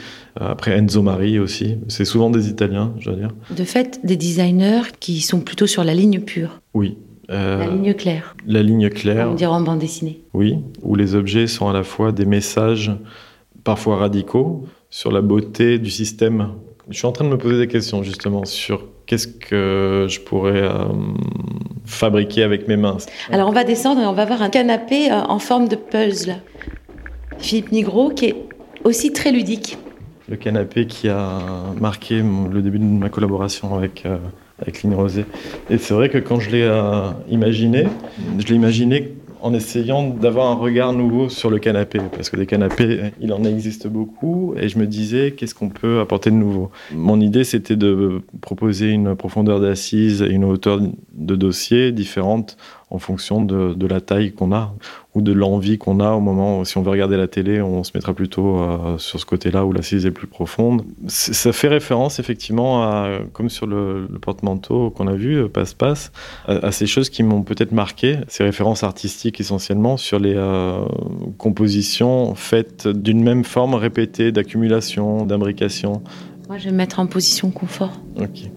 Euh, 0.41 0.49
Après 0.51 0.71
Enzo 0.71 1.01
Mari 1.01 1.37
aussi, 1.39 1.77
c'est 1.89 2.05
souvent 2.05 2.29
des 2.29 2.49
Italiens, 2.49 2.93
je 2.99 3.09
dois 3.09 3.19
dire. 3.19 3.29
De 3.55 3.63
fait, 3.63 3.99
des 4.03 4.17
designers 4.17 4.81
qui 4.99 5.21
sont 5.21 5.41
plutôt 5.41 5.67
sur 5.67 5.83
la 5.83 5.93
ligne 5.93 6.19
pure, 6.21 6.61
Oui. 6.73 6.97
Euh, 7.29 7.59
la 7.59 7.67
ligne 7.67 7.93
claire, 7.93 8.35
la 8.45 8.61
ligne 8.61 8.87
on 8.91 8.95
claire, 8.95 9.33
dirait 9.33 9.53
en 9.53 9.61
bande 9.61 9.79
dessinée. 9.79 10.19
oui, 10.33 10.57
où 10.81 10.95
les 10.95 11.15
objets 11.15 11.47
sont 11.47 11.69
à 11.69 11.73
la 11.73 11.83
fois 11.83 12.11
des 12.11 12.25
messages 12.25 12.91
parfois 13.63 13.95
radicaux 13.95 14.65
sur 14.89 15.09
la 15.09 15.21
beauté 15.21 15.79
du 15.79 15.89
système. 15.89 16.49
Je 16.89 16.97
suis 16.97 17.07
en 17.07 17.11
train 17.11 17.25
de 17.25 17.29
me 17.29 17.37
poser 17.37 17.57
des 17.57 17.67
questions 17.67 18.03
justement 18.03 18.45
sur 18.45 18.85
qu'est-ce 19.05 19.27
que 19.27 20.07
je 20.09 20.19
pourrais 20.19 20.61
euh, 20.61 20.85
fabriquer 21.85 22.43
avec 22.43 22.67
mes 22.67 22.77
mains. 22.77 22.97
Alors 23.31 23.49
on 23.49 23.53
va 23.53 23.63
descendre 23.63 24.01
et 24.01 24.05
on 24.05 24.13
va 24.13 24.25
voir 24.25 24.41
un 24.41 24.49
canapé 24.49 25.11
euh, 25.11 25.21
en 25.21 25.39
forme 25.39 25.67
de 25.67 25.75
puzzle. 25.75 26.35
Philippe 27.39 27.71
Nigro 27.71 28.09
qui 28.09 28.25
est 28.25 28.35
aussi 28.83 29.13
très 29.13 29.31
ludique. 29.31 29.77
Le 30.29 30.37
canapé 30.37 30.87
qui 30.87 31.09
a 31.09 31.39
marqué 31.79 32.21
le 32.21 32.61
début 32.61 32.79
de 32.79 32.83
ma 32.83 33.09
collaboration 33.09 33.75
avec, 33.75 34.05
euh, 34.05 34.17
avec 34.61 34.81
Rosé. 34.83 35.25
Et 35.69 35.77
c'est 35.77 35.93
vrai 35.93 36.09
que 36.09 36.17
quand 36.17 36.39
je 36.39 36.49
l'ai 36.49 36.63
euh, 36.63 37.11
imaginé, 37.29 37.87
je 38.39 38.47
l'ai 38.47 38.55
imaginé 38.55 39.13
en 39.43 39.53
essayant 39.53 40.09
d'avoir 40.09 40.47
un 40.47 40.55
regard 40.55 40.93
nouveau 40.93 41.27
sur 41.27 41.49
le 41.49 41.59
canapé. 41.59 41.99
Parce 42.13 42.29
que 42.29 42.37
des 42.37 42.45
canapés, 42.45 43.11
il 43.19 43.33
en 43.33 43.43
existe 43.43 43.87
beaucoup. 43.87 44.55
Et 44.57 44.69
je 44.69 44.79
me 44.79 44.87
disais, 44.87 45.33
qu'est-ce 45.33 45.53
qu'on 45.53 45.67
peut 45.67 45.99
apporter 45.99 46.31
de 46.31 46.35
nouveau? 46.35 46.71
Mon 46.95 47.19
idée, 47.19 47.43
c'était 47.43 47.75
de 47.75 48.21
proposer 48.39 48.89
une 48.91 49.17
profondeur 49.17 49.59
d'assise 49.59 50.21
et 50.21 50.29
une 50.29 50.45
hauteur 50.45 50.79
de 51.13 51.35
dossier 51.35 51.91
différente 51.91 52.55
en 52.93 52.99
fonction 52.99 53.41
de, 53.43 53.73
de 53.73 53.87
la 53.87 53.99
taille 54.01 54.31
qu'on 54.33 54.51
a 54.53 54.73
ou 55.15 55.21
de 55.21 55.31
l'envie 55.31 55.77
qu'on 55.77 55.99
a 55.99 56.11
au 56.11 56.19
moment 56.19 56.59
où, 56.59 56.65
si 56.65 56.77
on 56.77 56.81
veut 56.83 56.91
regarder 56.91 57.17
la 57.17 57.27
télé, 57.27 57.61
on 57.61 57.83
se 57.83 57.91
mettra 57.95 58.13
plutôt 58.13 58.57
euh, 58.59 58.97
sur 58.99 59.19
ce 59.19 59.25
côté-là 59.25 59.65
où 59.65 59.71
l'assise 59.71 60.05
est 60.05 60.11
plus 60.11 60.27
profonde. 60.27 60.83
Ça 61.07 61.51
fait 61.51 61.67
référence 61.67 62.19
effectivement 62.19 62.83
à, 62.83 63.19
comme 63.33 63.49
sur 63.49 63.65
le, 63.67 64.07
le 64.11 64.19
porte-manteau 64.19 64.91
qu'on 64.91 65.07
a 65.07 65.13
vu, 65.15 65.35
euh, 65.37 65.47
passe-passe, 65.49 66.11
à, 66.47 66.53
à 66.67 66.71
ces 66.71 66.85
choses 66.87 67.09
qui 67.09 67.23
m'ont 67.23 67.41
peut-être 67.43 67.71
marqué, 67.71 68.17
ces 68.27 68.43
références 68.43 68.83
artistiques 68.83 69.39
essentiellement 69.39 69.97
sur 69.97 70.19
les 70.19 70.35
euh, 70.35 70.77
compositions 71.37 72.35
faites 72.35 72.87
d'une 72.87 73.23
même 73.23 73.43
forme 73.43 73.73
répétée 73.73 74.31
d'accumulation, 74.31 75.25
d'imbrication. 75.25 76.03
Moi 76.47 76.57
je 76.59 76.65
vais 76.65 76.71
me 76.71 76.77
mettre 76.77 76.99
en 76.99 77.07
position 77.07 77.49
confort. 77.51 77.99
Ok, 78.19 78.49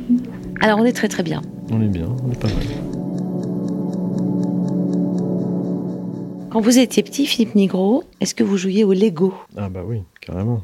Alors 0.60 0.78
on 0.78 0.84
est 0.84 0.92
très 0.92 1.08
très 1.08 1.22
bien. 1.22 1.42
on 1.70 1.80
est 1.82 1.88
bien, 1.88 2.06
on 2.24 2.30
est 2.30 2.40
pas 2.40 2.48
mal. 2.48 2.91
Quand 6.52 6.60
vous 6.60 6.78
étiez 6.78 7.02
petit, 7.02 7.24
Philippe 7.26 7.54
Nigro, 7.54 8.04
est-ce 8.20 8.34
que 8.34 8.44
vous 8.44 8.58
jouiez 8.58 8.84
au 8.84 8.92
Lego? 8.92 9.32
Ah 9.56 9.70
bah 9.70 9.82
oui, 9.86 10.02
carrément. 10.20 10.62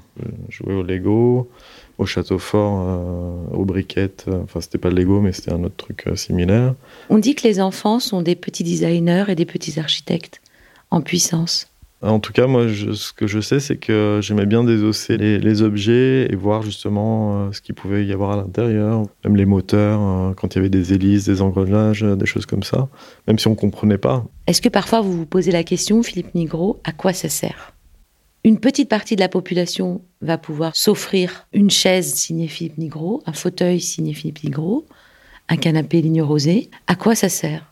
Je 0.50 0.58
jouais 0.58 0.74
au 0.74 0.82
Lego, 0.82 1.48
au 1.96 2.04
château 2.04 2.38
fort, 2.38 2.84
euh, 2.86 3.56
aux 3.56 3.64
briquettes. 3.64 4.26
euh, 4.28 4.42
Enfin, 4.44 4.60
c'était 4.60 4.76
pas 4.76 4.90
le 4.90 4.96
Lego, 4.96 5.22
mais 5.22 5.32
c'était 5.32 5.52
un 5.52 5.64
autre 5.64 5.76
truc 5.76 6.06
euh, 6.06 6.14
similaire. 6.14 6.74
On 7.08 7.16
dit 7.18 7.34
que 7.34 7.48
les 7.48 7.58
enfants 7.58 8.00
sont 8.00 8.20
des 8.20 8.36
petits 8.36 8.64
designers 8.64 9.24
et 9.28 9.34
des 9.34 9.46
petits 9.46 9.80
architectes 9.80 10.42
en 10.90 11.00
puissance. 11.00 11.68
En 12.00 12.20
tout 12.20 12.32
cas, 12.32 12.46
moi, 12.46 12.66
ce 12.68 13.12
que 13.12 13.26
je 13.26 13.40
sais, 13.40 13.58
c'est 13.58 13.76
que 13.76 14.20
j'aimais 14.22 14.46
bien 14.46 14.62
désosser 14.62 15.16
les, 15.16 15.62
objets 15.62 16.28
et 16.30 16.36
voir 16.36 16.62
justement 16.62 17.48
euh, 17.48 17.52
ce 17.52 17.60
qu'il 17.60 17.74
pouvait 17.74 18.06
y 18.06 18.12
avoir 18.12 18.30
à 18.30 18.36
l'intérieur, 18.36 19.02
même 19.24 19.34
les 19.34 19.46
moteurs, 19.46 20.00
euh, 20.00 20.32
quand 20.34 20.54
il 20.54 20.58
y 20.58 20.60
avait 20.60 20.68
des 20.68 20.92
hélices, 20.92 21.24
des 21.24 21.42
engrenages, 21.42 22.04
euh, 22.04 22.14
des 22.14 22.26
choses 22.26 22.46
comme 22.46 22.62
ça, 22.62 22.88
même 23.26 23.40
si 23.40 23.48
on 23.48 23.56
comprenait 23.56 23.98
pas. 23.98 24.24
Est-ce 24.46 24.62
que 24.62 24.68
parfois 24.68 25.00
vous 25.00 25.12
vous 25.12 25.26
posez 25.26 25.50
la 25.50 25.64
question, 25.64 26.04
Philippe 26.04 26.36
Nigro, 26.36 26.80
à 26.84 26.92
quoi 26.92 27.12
ça 27.12 27.28
sert? 27.28 27.74
Une 28.44 28.60
petite 28.60 28.88
partie 28.88 29.16
de 29.16 29.20
la 29.20 29.28
population 29.28 30.00
va 30.20 30.38
pouvoir 30.38 30.76
s'offrir 30.76 31.48
une 31.52 31.70
chaise 31.70 32.14
signée 32.14 32.46
Philippe 32.46 32.78
Nigro, 32.78 33.22
un 33.26 33.32
fauteuil 33.32 33.80
signé 33.80 34.14
Philippe 34.14 34.44
Nigro, 34.44 34.86
un 35.48 35.56
canapé 35.56 36.00
ligne 36.00 36.22
rosée. 36.22 36.70
À 36.86 36.94
quoi 36.94 37.16
ça 37.16 37.28
sert? 37.28 37.68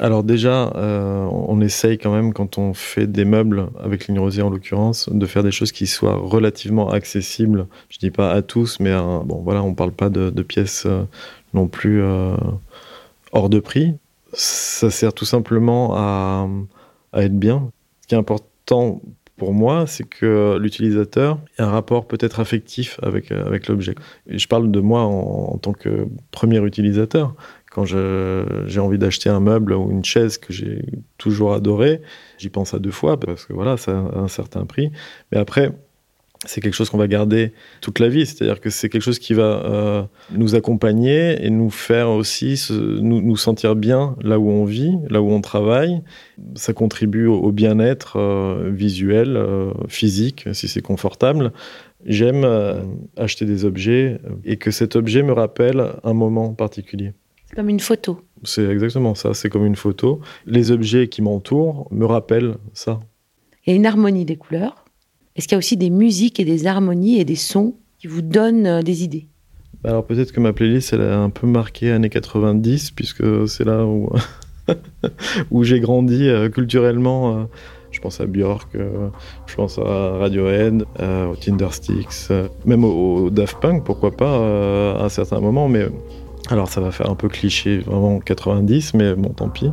Alors 0.00 0.22
déjà, 0.22 0.72
euh, 0.76 1.26
on 1.30 1.60
essaye 1.60 1.98
quand 1.98 2.12
même, 2.12 2.32
quand 2.32 2.58
on 2.58 2.72
fait 2.72 3.06
des 3.06 3.24
meubles, 3.24 3.68
avec 3.82 4.06
Ligne 4.06 4.20
Rosée 4.20 4.42
en 4.42 4.50
l'occurrence, 4.50 5.08
de 5.10 5.26
faire 5.26 5.42
des 5.42 5.50
choses 5.50 5.72
qui 5.72 5.86
soient 5.86 6.16
relativement 6.16 6.90
accessibles. 6.90 7.66
Je 7.88 7.98
dis 7.98 8.10
pas 8.10 8.30
à 8.30 8.42
tous, 8.42 8.78
mais 8.80 8.92
à, 8.92 9.02
bon 9.24 9.40
voilà, 9.42 9.62
on 9.62 9.74
parle 9.74 9.92
pas 9.92 10.08
de, 10.08 10.30
pièces 10.42 10.84
euh, 10.86 11.02
non 11.52 11.66
plus 11.66 12.02
euh, 12.02 12.36
hors 13.32 13.48
de 13.48 13.58
prix. 13.58 13.94
Ça 14.32 14.90
sert 14.90 15.12
tout 15.12 15.24
simplement 15.24 15.94
à, 15.96 16.48
être 17.14 17.36
bien. 17.36 17.70
Ce 18.02 18.06
qui 18.06 18.14
est 18.14 18.18
important 18.18 19.02
pour 19.36 19.52
moi, 19.52 19.86
c'est 19.86 20.04
que 20.04 20.58
l'utilisateur 20.60 21.38
ait 21.58 21.62
un 21.62 21.70
rapport 21.70 22.06
peut-être 22.06 22.40
affectif 22.40 23.00
avec, 23.02 23.32
avec 23.32 23.68
l'objet. 23.68 23.94
Et 24.28 24.38
je 24.38 24.46
parle 24.46 24.70
de 24.70 24.80
moi 24.80 25.02
en 25.02 25.56
tant 25.58 25.72
que 25.72 26.06
premier 26.30 26.58
utilisateur 26.64 27.34
quand 27.70 27.84
j'ai 27.84 28.80
envie 28.80 28.98
d'acheter 28.98 29.28
un 29.28 29.40
meuble 29.40 29.74
ou 29.74 29.90
une 29.90 30.04
chaise 30.04 30.38
que 30.38 30.52
j'ai 30.52 30.82
toujours 31.18 31.52
adoré, 31.52 32.00
j'y 32.38 32.48
pense 32.48 32.74
à 32.74 32.78
deux 32.78 32.90
fois 32.90 33.20
parce 33.20 33.46
que 33.46 33.52
voilà, 33.52 33.76
ça 33.76 33.92
a 33.92 34.18
un 34.18 34.28
certain 34.28 34.64
prix. 34.64 34.90
Mais 35.32 35.38
après, 35.38 35.72
c'est 36.46 36.60
quelque 36.60 36.74
chose 36.74 36.88
qu'on 36.88 36.98
va 36.98 37.08
garder 37.08 37.52
toute 37.80 37.98
la 37.98 38.08
vie. 38.08 38.24
C'est-à-dire 38.24 38.60
que 38.60 38.70
c'est 38.70 38.88
quelque 38.88 39.02
chose 39.02 39.18
qui 39.18 39.34
va 39.34 39.64
euh, 39.64 40.02
nous 40.30 40.54
accompagner 40.54 41.44
et 41.44 41.50
nous 41.50 41.70
faire 41.70 42.10
aussi 42.10 42.62
nous, 42.70 43.36
sentir 43.36 43.74
bien 43.74 44.16
là 44.22 44.38
où 44.38 44.48
on 44.48 44.64
vit, 44.64 44.94
là 45.10 45.20
où 45.20 45.30
on 45.30 45.40
travaille. 45.40 46.00
Ça 46.54 46.72
contribue 46.72 47.26
au, 47.26 47.50
bien-être 47.50 48.18
euh, 48.18 48.70
visuel, 48.72 49.36
euh, 49.36 49.72
physique, 49.88 50.48
si 50.52 50.68
c'est 50.68 50.82
confortable. 50.82 51.52
J'aime 52.06 52.46
acheter 53.16 53.44
des 53.44 53.64
objets 53.64 54.20
et 54.44 54.56
que 54.56 54.70
cet 54.70 54.94
objet 54.94 55.24
me 55.24 55.32
rappelle 55.32 55.94
un 56.04 56.12
moment 56.12 56.54
particulier. 56.54 57.12
C'est 57.48 57.56
comme 57.56 57.70
une 57.70 57.80
photo. 57.80 58.20
C'est 58.44 58.66
exactement 58.66 59.14
ça, 59.14 59.32
c'est 59.32 59.48
comme 59.48 59.64
une 59.64 59.76
photo. 59.76 60.20
Les 60.44 60.70
objets 60.70 61.08
qui 61.08 61.22
m'entourent 61.22 61.88
me 61.90 62.04
rappellent 62.04 62.56
ça. 62.74 63.00
Il 63.66 63.70
y 63.70 63.72
a 63.72 63.76
une 63.76 63.86
harmonie 63.86 64.26
des 64.26 64.36
couleurs. 64.36 64.84
Est-ce 65.34 65.48
qu'il 65.48 65.54
y 65.54 65.56
a 65.56 65.58
aussi 65.58 65.76
des 65.76 65.90
musiques 65.90 66.40
et 66.40 66.44
des 66.44 66.66
harmonies 66.66 67.18
et 67.18 67.24
des 67.24 67.36
sons 67.36 67.74
qui 67.98 68.06
vous 68.06 68.22
donnent 68.22 68.66
euh, 68.66 68.82
des 68.82 69.02
idées? 69.02 69.28
Alors 69.84 70.04
peut-être 70.04 70.32
que 70.32 70.40
ma 70.40 70.52
playlist, 70.52 70.92
elle 70.92 71.02
a 71.02 71.20
un 71.20 71.30
peu 71.30 71.46
marqué 71.46 71.90
années 71.90 72.10
90, 72.10 72.90
puisque 72.90 73.48
c'est 73.48 73.64
là 73.64 73.86
où, 73.86 74.10
où 75.50 75.64
j'ai 75.64 75.80
grandi 75.80 76.28
euh, 76.28 76.48
culturellement. 76.48 77.34
Euh, 77.36 77.44
je 77.90 78.00
pense 78.00 78.20
à 78.20 78.26
Björk, 78.26 78.74
euh, 78.74 79.08
je 79.46 79.54
pense 79.54 79.78
à 79.78 80.18
Radiohead, 80.18 80.84
aux 81.00 81.36
Tindersticks, 81.36 82.30
même 82.66 82.84
au, 82.84 83.16
au, 83.16 83.30
Daft 83.30 83.58
Punk, 83.60 83.84
pourquoi 83.84 84.10
pas, 84.10 84.96
à 85.00 85.04
un 85.04 85.08
certain 85.08 85.40
moment, 85.40 85.68
mais 85.68 85.86
alors 86.48 86.68
ça 86.68 86.80
va 86.80 86.90
faire 86.90 87.10
un 87.10 87.14
peu 87.14 87.28
cliché, 87.28 87.78
vraiment 87.78 88.20
90, 88.20 88.94
mais 88.94 89.14
bon, 89.14 89.30
tant 89.30 89.48
pis. 89.48 89.70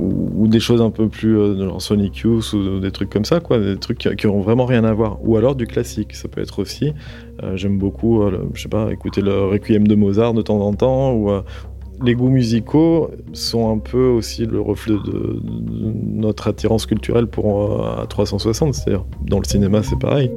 Ou, 0.00 0.48
des 0.48 0.58
choses 0.58 0.80
un 0.80 0.90
peu 0.90 1.08
plus 1.08 1.38
euh, 1.38 1.68
genre 1.68 1.80
Sonic 1.80 2.16
Youth 2.18 2.54
ou 2.54 2.80
des 2.80 2.90
trucs 2.90 3.10
comme 3.10 3.26
ça, 3.26 3.40
quoi, 3.40 3.58
des 3.58 3.76
trucs 3.76 3.98
qui, 3.98 4.16
qui 4.16 4.26
ont 4.26 4.40
vraiment 4.40 4.64
rien 4.64 4.84
à 4.84 4.92
voir. 4.94 5.18
Ou 5.22 5.36
alors 5.36 5.54
du 5.54 5.66
classique, 5.66 6.14
ça 6.14 6.28
peut 6.28 6.40
être 6.40 6.60
aussi. 6.60 6.92
Euh, 7.42 7.56
J'aime 7.56 7.76
beaucoup, 7.76 8.22
euh, 8.22 8.48
je 8.54 8.62
sais 8.62 8.68
pas, 8.70 8.90
écouter 8.90 9.20
le 9.20 9.44
Requiem 9.44 9.86
de 9.86 9.94
Mozart 9.94 10.32
de 10.32 10.40
temps 10.40 10.60
en 10.60 10.72
temps. 10.72 11.12
Ou, 11.12 11.30
euh, 11.30 11.42
les 12.02 12.14
goûts 12.14 12.30
musicaux 12.30 13.10
sont 13.34 13.70
un 13.70 13.78
peu 13.78 14.06
aussi 14.06 14.46
le 14.46 14.60
reflet 14.60 14.94
de, 14.94 15.40
de 15.42 15.92
notre 16.14 16.48
attirance 16.48 16.86
culturelle 16.86 17.26
pour 17.26 17.86
à 17.86 18.06
360, 18.06 18.74
c'est-à-dire 18.74 19.04
dans 19.24 19.38
le 19.38 19.44
cinéma 19.44 19.82
c'est 19.82 19.98
pareil. 19.98 20.30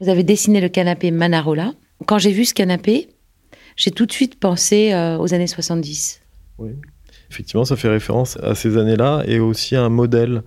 Vous 0.00 0.08
avez 0.08 0.22
dessiné 0.22 0.60
le 0.60 0.68
canapé 0.68 1.10
Manarola. 1.10 1.74
Quand 2.06 2.18
j'ai 2.18 2.32
vu 2.32 2.46
ce 2.46 2.54
canapé, 2.54 3.08
j'ai 3.76 3.90
tout 3.90 4.06
de 4.06 4.12
suite 4.12 4.38
pensé 4.40 4.92
euh, 4.92 5.18
aux 5.18 5.34
années 5.34 5.46
70. 5.46 6.20
Oui. 6.58 6.70
Effectivement, 7.30 7.64
ça 7.64 7.76
fait 7.76 7.88
référence 7.88 8.38
à 8.42 8.54
ces 8.54 8.78
années-là 8.78 9.22
et 9.26 9.38
aussi 9.38 9.76
à 9.76 9.82
un 9.82 9.88
modèle 9.90 10.42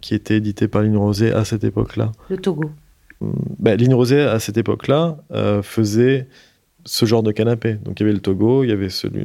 qui 0.00 0.14
était 0.14 0.36
édité 0.36 0.68
par 0.68 0.82
Ligne 0.82 0.96
Rosée 0.96 1.32
à 1.32 1.44
cette 1.44 1.64
époque-là. 1.64 2.12
Le 2.30 2.36
Togo. 2.38 2.70
Bah, 3.20 3.74
Ligne 3.76 3.94
Rosée, 3.94 4.22
à 4.22 4.38
cette 4.38 4.56
époque-là, 4.56 5.18
euh, 5.32 5.62
faisait 5.62 6.28
ce 6.84 7.06
genre 7.06 7.22
de 7.22 7.32
canapé. 7.32 7.74
Donc 7.74 8.00
il 8.00 8.02
y 8.02 8.04
avait 8.04 8.12
le 8.12 8.20
Togo, 8.20 8.64
il 8.64 8.70
y 8.70 8.72
avait 8.72 8.88
celui 8.88 9.24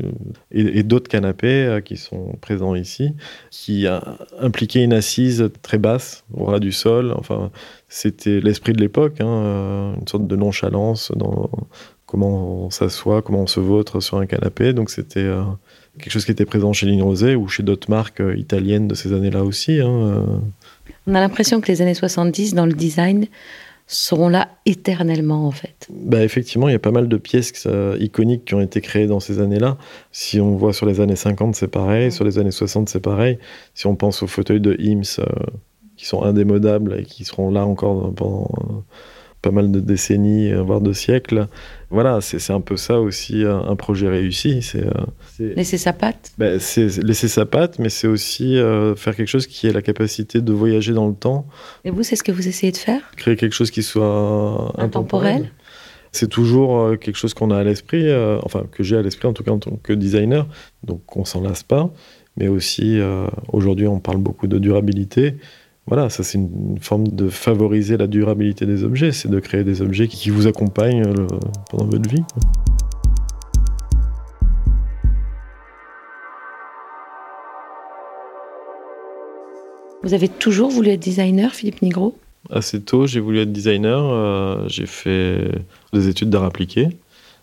et, 0.52 0.84
d'autres 0.84 1.10
canapés 1.10 1.66
euh, 1.66 1.82
qui 1.82 1.98
sont 1.98 2.34
présents 2.42 2.76
ici, 2.76 3.14
qui 3.50 3.86
impliquaient 4.40 4.84
une 4.84 4.94
assise 4.94 5.50
très 5.62 5.78
basse 5.78 6.24
au 6.34 6.46
ras 6.46 6.60
du 6.60 6.72
sol. 6.72 7.14
Enfin, 7.18 7.52
c'était 7.88 8.40
l'esprit 8.40 8.74
de 8.74 8.82
l'époque, 8.82 9.22
hein, 9.22 9.28
euh, 9.28 9.96
une 10.00 10.08
sorte 10.08 10.28
de 10.28 10.36
nonchalance 10.36 11.12
dans 11.16 11.50
comment 12.06 12.66
on 12.66 12.70
s'assoit, 12.70 13.22
comment 13.22 13.42
on 13.42 13.48
se 13.48 13.60
vautre 13.60 14.00
sur 14.00 14.18
un 14.18 14.26
canapé. 14.26 14.74
Donc 14.74 14.90
c'était 14.90 15.20
euh, 15.20 15.44
quelque 16.00 16.12
chose 16.12 16.26
qui 16.26 16.32
était 16.32 16.46
présent 16.46 16.74
chez 16.74 16.86
Ligne 16.86 17.04
Rosée 17.04 17.36
ou 17.36 17.48
chez 17.48 17.64
d'autres 17.64 17.90
marques 17.90 18.22
italiennes 18.36 18.88
de 18.88 18.96
ces 18.96 19.14
années-là 19.14 19.44
aussi. 19.44 19.80
Hein. 19.80 20.26
On 21.08 21.16
a 21.16 21.20
l'impression 21.20 21.62
que 21.62 21.72
les 21.72 21.82
années 21.82 21.94
70 21.94 22.54
dans 22.54 22.66
le 22.66 22.74
design 22.74 23.28
seront 23.88 24.28
là 24.28 24.50
éternellement 24.66 25.48
en 25.48 25.52
fait. 25.52 25.88
Bah 25.90 26.22
effectivement, 26.24 26.68
il 26.68 26.74
y 26.74 26.76
a 26.76 26.80
pas 26.80 26.92
mal 26.92 27.08
de 27.08 27.18
pièces 27.18 27.64
euh, 27.66 27.98
iconiques 28.00 28.46
qui 28.46 28.54
ont 28.54 28.62
été 28.62 28.82
créées 28.82 29.08
dans 29.08 29.22
ces 29.22 29.40
années-là. 29.40 29.78
Si 30.12 30.42
on 30.42 30.56
voit 30.58 30.74
sur 30.74 30.86
les 30.86 31.00
années 31.00 31.16
50, 31.16 31.56
c'est 31.56 31.70
pareil, 31.70 32.12
sur 32.12 32.26
les 32.26 32.38
années 32.38 32.52
60, 32.52 32.90
c'est 32.90 33.00
pareil. 33.00 33.40
Si 33.74 33.88
on 33.88 33.96
pense 33.96 34.22
aux 34.22 34.28
fauteuils 34.28 34.60
de 34.60 34.76
Hims, 34.80 35.20
euh, 35.20 35.26
qui 35.96 36.06
sont 36.06 36.22
indémodables 36.22 37.00
et 37.00 37.04
qui 37.04 37.24
seront 37.26 37.50
là 37.50 37.66
encore 37.66 38.14
pendant 38.14 38.52
euh, 38.60 38.74
pas 39.42 39.52
mal 39.52 39.72
de 39.72 39.80
décennies, 39.80 40.52
euh, 40.52 40.62
voire 40.62 40.82
de 40.82 40.94
siècles. 40.94 41.48
Voilà, 41.90 42.20
c'est 42.22 42.52
un 42.52 42.60
peu 42.60 42.76
ça 42.76 43.00
aussi, 43.00 43.44
un, 43.44 43.60
un 43.60 43.76
projet 43.76 44.10
réussi. 44.10 44.62
C'est 44.62 44.86
euh, 44.86 44.92
c'est- 45.38 45.56
Laisser 45.56 45.78
sa 45.78 45.94
patte. 45.94 46.32
bah, 46.38 46.60
c'est 46.60 47.02
laisser 47.04 47.28
sa 47.28 47.46
patte, 47.46 47.80
mais 47.80 47.90
c'est 47.90 48.08
aussi 48.08 48.58
euh, 48.58 48.96
faire 48.96 49.16
quelque 49.16 49.30
chose 49.30 49.48
qui 49.48 49.68
ait 49.68 49.72
la 49.74 49.82
capacité 49.82 50.42
de 50.42 50.52
voyager 50.52 50.94
dans 50.94 51.08
le 51.08 51.14
temps, 51.16 51.48
Et 51.86 51.92
vous, 51.92 52.04
c'est 52.04 52.16
ce 52.16 52.24
que 52.24 52.32
vous 52.32 52.48
essayez 52.48 52.72
de 52.72 52.78
faire? 52.78 53.02
Créer 53.16 53.36
quelque 53.36 53.54
chose 53.54 53.72
qui 53.72 53.84
soit 53.84 54.74
Intemporel. 54.78 55.52
C'est 56.12 56.30
toujours 56.30 56.80
euh, 56.80 56.96
quelque 56.96 57.18
chose 57.18 57.34
qu'on 57.34 57.52
a 57.52 57.58
à 57.58 57.64
l'esprit, 57.64 58.08
euh, 58.10 58.40
enfin 58.44 58.64
que 58.72 58.82
j'ai 58.84 58.98
à 58.98 59.02
l'esprit 59.02 59.28
en 59.28 59.34
tout 59.34 59.44
cas 59.44 59.52
en 59.52 59.60
tant 59.60 59.78
que 59.84 59.94
designer, 59.94 60.48
donc 60.84 61.16
on 61.16 61.26
s'en 61.26 61.42
lasse 61.42 61.64
pas. 61.64 61.90
Mais 62.38 62.48
aussi, 62.48 63.00
euh, 63.00 63.28
aujourd'hui, 63.52 63.88
on 63.88 64.00
parle 64.00 64.18
beaucoup 64.18 64.48
de 64.48 64.58
durabilité. 64.60 65.36
Voilà, 65.88 66.10
ça 66.10 66.22
c'est 66.24 66.38
une, 66.38 66.78
forme 66.82 67.08
de 67.08 67.30
favoriser 67.30 67.96
la 67.96 68.08
durabilité 68.08 68.66
des 68.66 68.84
objets, 68.84 69.14
c'est 69.14 69.30
de 69.30 69.40
créer 69.40 69.64
des 69.64 69.82
objets 69.82 70.08
qui, 70.10 70.30
vous 70.30 70.46
accompagnent 70.48 71.06
euh, 71.08 71.14
le- 71.14 71.28
pendant 71.70 71.86
votre 71.86 72.10
vie. 72.10 72.24
Vous 80.04 80.14
avez 80.14 80.28
toujours 80.30 80.70
voulu 80.70 80.90
être 80.90 81.00
designer, 81.00 81.54
Philippe 81.54 81.82
Nigro 81.82 82.18
Assez 82.50 82.82
tôt, 82.82 83.08
j'ai 83.08 83.20
voulu 83.20 83.40
être 83.40 83.52
designer. 83.52 84.00
euh, 84.04 84.64
j'ai 84.68 84.86
fait 84.86 85.52
des 85.92 86.08
études 86.08 86.30
d'art 86.30 86.44
appliqué. 86.44 86.90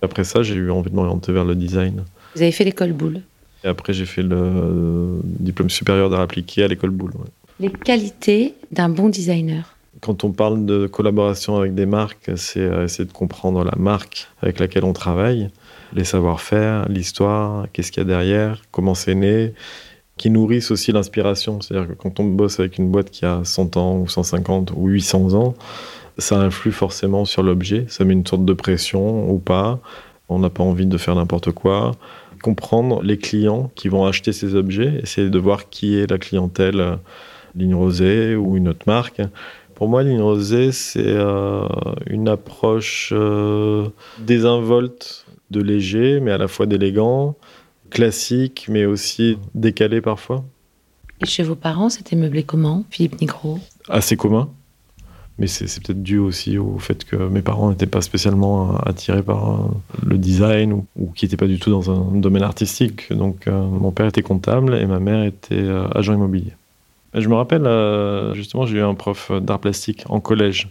Après 0.02 0.24
ça, 0.24 0.42
j'ai 0.42 0.54
eu 0.54 0.70
envie 0.70 0.90
de 0.90 0.96
m'orienter 0.96 1.32
vers 1.32 1.44
le 1.44 1.54
design. 1.54 2.04
Vous 2.36 2.42
avez 2.42 2.52
fait 2.52 2.64
l'école 2.64 2.92
Boulle. 2.92 3.20
Et 3.64 3.68
après, 3.68 3.92
j'ai 3.92 4.06
fait 4.06 4.22
le 4.22 4.36
euh, 4.36 5.18
diplôme 5.24 5.70
supérieur 5.70 6.10
d'art 6.10 6.20
appliqué 6.20 6.62
à 6.62 6.68
l'école 6.68 6.90
Boulle. 6.90 7.12
ouais. 7.16 7.30
Les 7.60 7.70
qualités 7.70 8.54
d'un 8.72 8.88
bon 8.88 9.08
designer. 9.08 9.76
Quand 10.00 10.24
on 10.24 10.32
parle 10.32 10.66
de 10.66 10.88
collaboration 10.88 11.56
avec 11.56 11.74
des 11.74 11.86
marques, 11.86 12.32
c'est 12.34 12.60
euh, 12.60 12.84
essayer 12.84 13.04
de 13.04 13.12
comprendre 13.12 13.62
la 13.62 13.76
marque 13.76 14.28
avec 14.42 14.58
laquelle 14.58 14.84
on 14.84 14.92
travaille, 14.92 15.50
les 15.92 16.04
savoir-faire, 16.04 16.88
l'histoire, 16.88 17.66
qu'est-ce 17.72 17.92
qu'il 17.92 18.02
y 18.02 18.06
a 18.06 18.08
derrière, 18.08 18.60
comment 18.72 18.94
c'est 18.94 19.14
né, 19.14 19.54
qui 20.16 20.30
nourrissent 20.30 20.72
aussi 20.72 20.90
l'inspiration. 20.90 21.60
C'est-à-dire 21.60 21.88
que 21.88 21.94
quand 21.94 22.18
on 22.18 22.24
bosse 22.24 22.58
avec 22.58 22.76
une 22.78 22.90
boîte 22.90 23.10
qui 23.10 23.24
a 23.24 23.40
100 23.44 23.76
ans 23.76 23.98
ou 23.98 24.08
150 24.08 24.72
ou 24.74 24.88
800 24.88 25.34
ans, 25.34 25.54
ça 26.18 26.40
influe 26.40 26.72
forcément 26.72 27.24
sur 27.24 27.44
l'objet, 27.44 27.86
ça 27.88 28.04
met 28.04 28.14
une 28.14 28.26
sorte 28.26 28.44
de 28.44 28.52
pression 28.52 29.30
ou 29.30 29.38
pas. 29.38 29.78
On 30.28 30.40
n'a 30.40 30.50
pas 30.50 30.64
envie 30.64 30.86
de 30.86 30.98
faire 30.98 31.14
n'importe 31.14 31.52
quoi. 31.52 31.92
Comprendre 32.42 33.00
les 33.02 33.16
clients 33.16 33.70
qui 33.76 33.88
vont 33.88 34.04
acheter 34.06 34.32
ces 34.32 34.56
objets, 34.56 35.00
essayer 35.02 35.30
de 35.30 35.38
voir 35.38 35.70
qui 35.70 35.96
est 35.96 36.10
la 36.10 36.18
clientèle 36.18 36.98
Ligne 37.56 37.74
Rosée 37.74 38.36
ou 38.36 38.56
une 38.56 38.68
autre 38.68 38.84
marque. 38.86 39.20
Pour 39.74 39.88
moi, 39.88 40.02
Ligne 40.02 40.20
Rosée, 40.20 40.72
c'est 40.72 41.02
euh, 41.04 41.66
une 42.06 42.28
approche 42.28 43.12
euh, 43.12 43.88
désinvolte 44.18 45.26
de 45.50 45.60
léger, 45.60 46.20
mais 46.20 46.30
à 46.30 46.38
la 46.38 46.48
fois 46.48 46.66
d'élégant, 46.66 47.34
classique, 47.90 48.66
mais 48.68 48.84
aussi 48.86 49.36
décalé 49.54 50.00
parfois. 50.00 50.44
Et 51.20 51.26
chez 51.26 51.42
vos 51.42 51.56
parents, 51.56 51.88
c'était 51.88 52.16
meublé 52.16 52.44
comment, 52.44 52.84
Philippe 52.90 53.20
Nigro 53.20 53.58
Assez 53.88 54.16
commun. 54.16 54.48
Mais 55.38 55.48
c'est 55.48 55.66
peut-être 55.82 56.02
dû 56.02 56.18
aussi 56.18 56.58
au 56.58 56.78
fait 56.78 57.04
que 57.04 57.16
mes 57.16 57.42
parents 57.42 57.70
n'étaient 57.70 57.86
pas 57.86 58.02
spécialement 58.02 58.74
euh, 58.74 58.78
attirés 58.86 59.22
par 59.22 59.68
le 60.04 60.18
design 60.18 60.72
ou, 60.72 60.86
ou 60.96 61.10
qui 61.10 61.24
n'étaient 61.24 61.36
pas 61.36 61.48
du 61.48 61.58
tout 61.58 61.70
dans 61.70 61.90
un 61.90 62.16
domaine 62.20 62.44
artistique. 62.44 63.12
Donc 63.12 63.48
euh, 63.48 63.64
mon 63.64 63.90
père 63.90 64.06
était 64.06 64.22
comptable 64.22 64.76
et 64.76 64.86
ma 64.86 65.00
mère 65.00 65.24
était 65.24 65.68
agent 65.92 66.14
immobilier. 66.14 66.52
Je 67.14 67.28
me 67.28 67.34
rappelle, 67.34 67.66
euh, 67.66 68.34
justement, 68.34 68.66
j'ai 68.66 68.78
eu 68.78 68.82
un 68.82 68.94
prof 68.94 69.30
d'art 69.40 69.60
plastique 69.60 70.04
en 70.08 70.20
collège. 70.20 70.68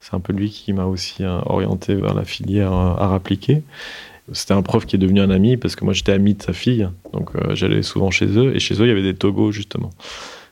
C'est 0.00 0.14
un 0.14 0.20
peu 0.20 0.32
lui 0.32 0.50
qui 0.50 0.72
m'a 0.72 0.84
aussi 0.84 1.24
orienté 1.46 1.94
vers 1.94 2.14
la 2.14 2.24
filière 2.24 2.72
art 2.72 3.12
appliqué. 3.12 3.62
C'était 4.32 4.54
un 4.54 4.62
prof 4.62 4.84
qui 4.84 4.96
est 4.96 4.98
devenu 4.98 5.20
un 5.20 5.30
ami 5.30 5.56
parce 5.56 5.76
que 5.76 5.84
moi 5.84 5.94
j'étais 5.94 6.12
ami 6.12 6.34
de 6.34 6.42
sa 6.42 6.52
fille, 6.52 6.88
donc 7.12 7.30
j'allais 7.54 7.82
souvent 7.82 8.10
chez 8.10 8.26
eux. 8.26 8.54
Et 8.54 8.58
chez 8.58 8.74
eux, 8.74 8.86
il 8.86 8.88
y 8.88 8.90
avait 8.90 9.02
des 9.02 9.14
togos 9.14 9.52
justement 9.52 9.90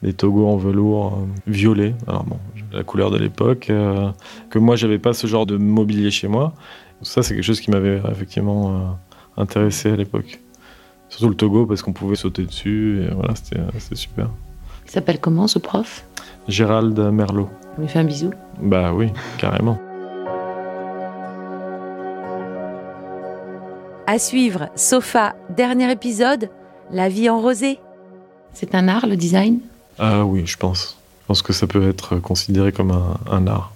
des 0.02 0.12
togos 0.12 0.46
en 0.46 0.56
velours 0.56 1.14
euh, 1.14 1.26
violet, 1.46 1.94
alors 2.06 2.24
bon, 2.24 2.38
la 2.72 2.82
couleur 2.82 3.10
de 3.10 3.18
l'époque, 3.18 3.68
euh, 3.70 4.10
que 4.48 4.58
moi 4.58 4.76
j'avais 4.76 4.98
pas 4.98 5.12
ce 5.12 5.26
genre 5.26 5.46
de 5.46 5.56
mobilier 5.56 6.10
chez 6.10 6.28
moi. 6.28 6.54
Ça 7.02 7.22
c'est 7.22 7.34
quelque 7.34 7.44
chose 7.44 7.60
qui 7.60 7.70
m'avait 7.70 8.00
effectivement 8.10 8.76
euh, 8.76 9.42
intéressé 9.42 9.90
à 9.90 9.96
l'époque. 9.96 10.40
Surtout 11.08 11.28
le 11.28 11.34
togo 11.34 11.66
parce 11.66 11.82
qu'on 11.82 11.92
pouvait 11.92 12.16
sauter 12.16 12.44
dessus 12.44 13.02
et 13.02 13.14
voilà, 13.14 13.34
c'était 13.34 13.96
super. 13.96 14.30
Il 14.90 14.94
s'appelle 14.94 15.20
comment 15.20 15.46
ce 15.46 15.60
prof? 15.60 16.04
Gérald 16.48 16.98
Merlot. 16.98 17.48
On 17.78 17.80
lui 17.80 17.86
fait 17.86 18.00
un 18.00 18.04
bisou? 18.04 18.32
Bah 18.60 18.92
oui, 18.92 19.12
carrément. 19.38 19.78
À 24.08 24.18
suivre, 24.18 24.68
Sofa, 24.74 25.36
dernier 25.48 25.92
épisode, 25.92 26.50
La 26.90 27.08
vie 27.08 27.30
en 27.30 27.40
rosée. 27.40 27.78
C'est 28.52 28.74
un 28.74 28.88
art 28.88 29.06
le 29.06 29.14
design? 29.14 29.60
Ah 30.00 30.24
oui, 30.24 30.44
je 30.44 30.56
pense. 30.56 30.96
Je 31.22 31.26
pense 31.28 31.42
que 31.42 31.52
ça 31.52 31.68
peut 31.68 31.88
être 31.88 32.16
considéré 32.16 32.72
comme 32.72 32.90
un, 32.90 33.46
art. 33.46 33.72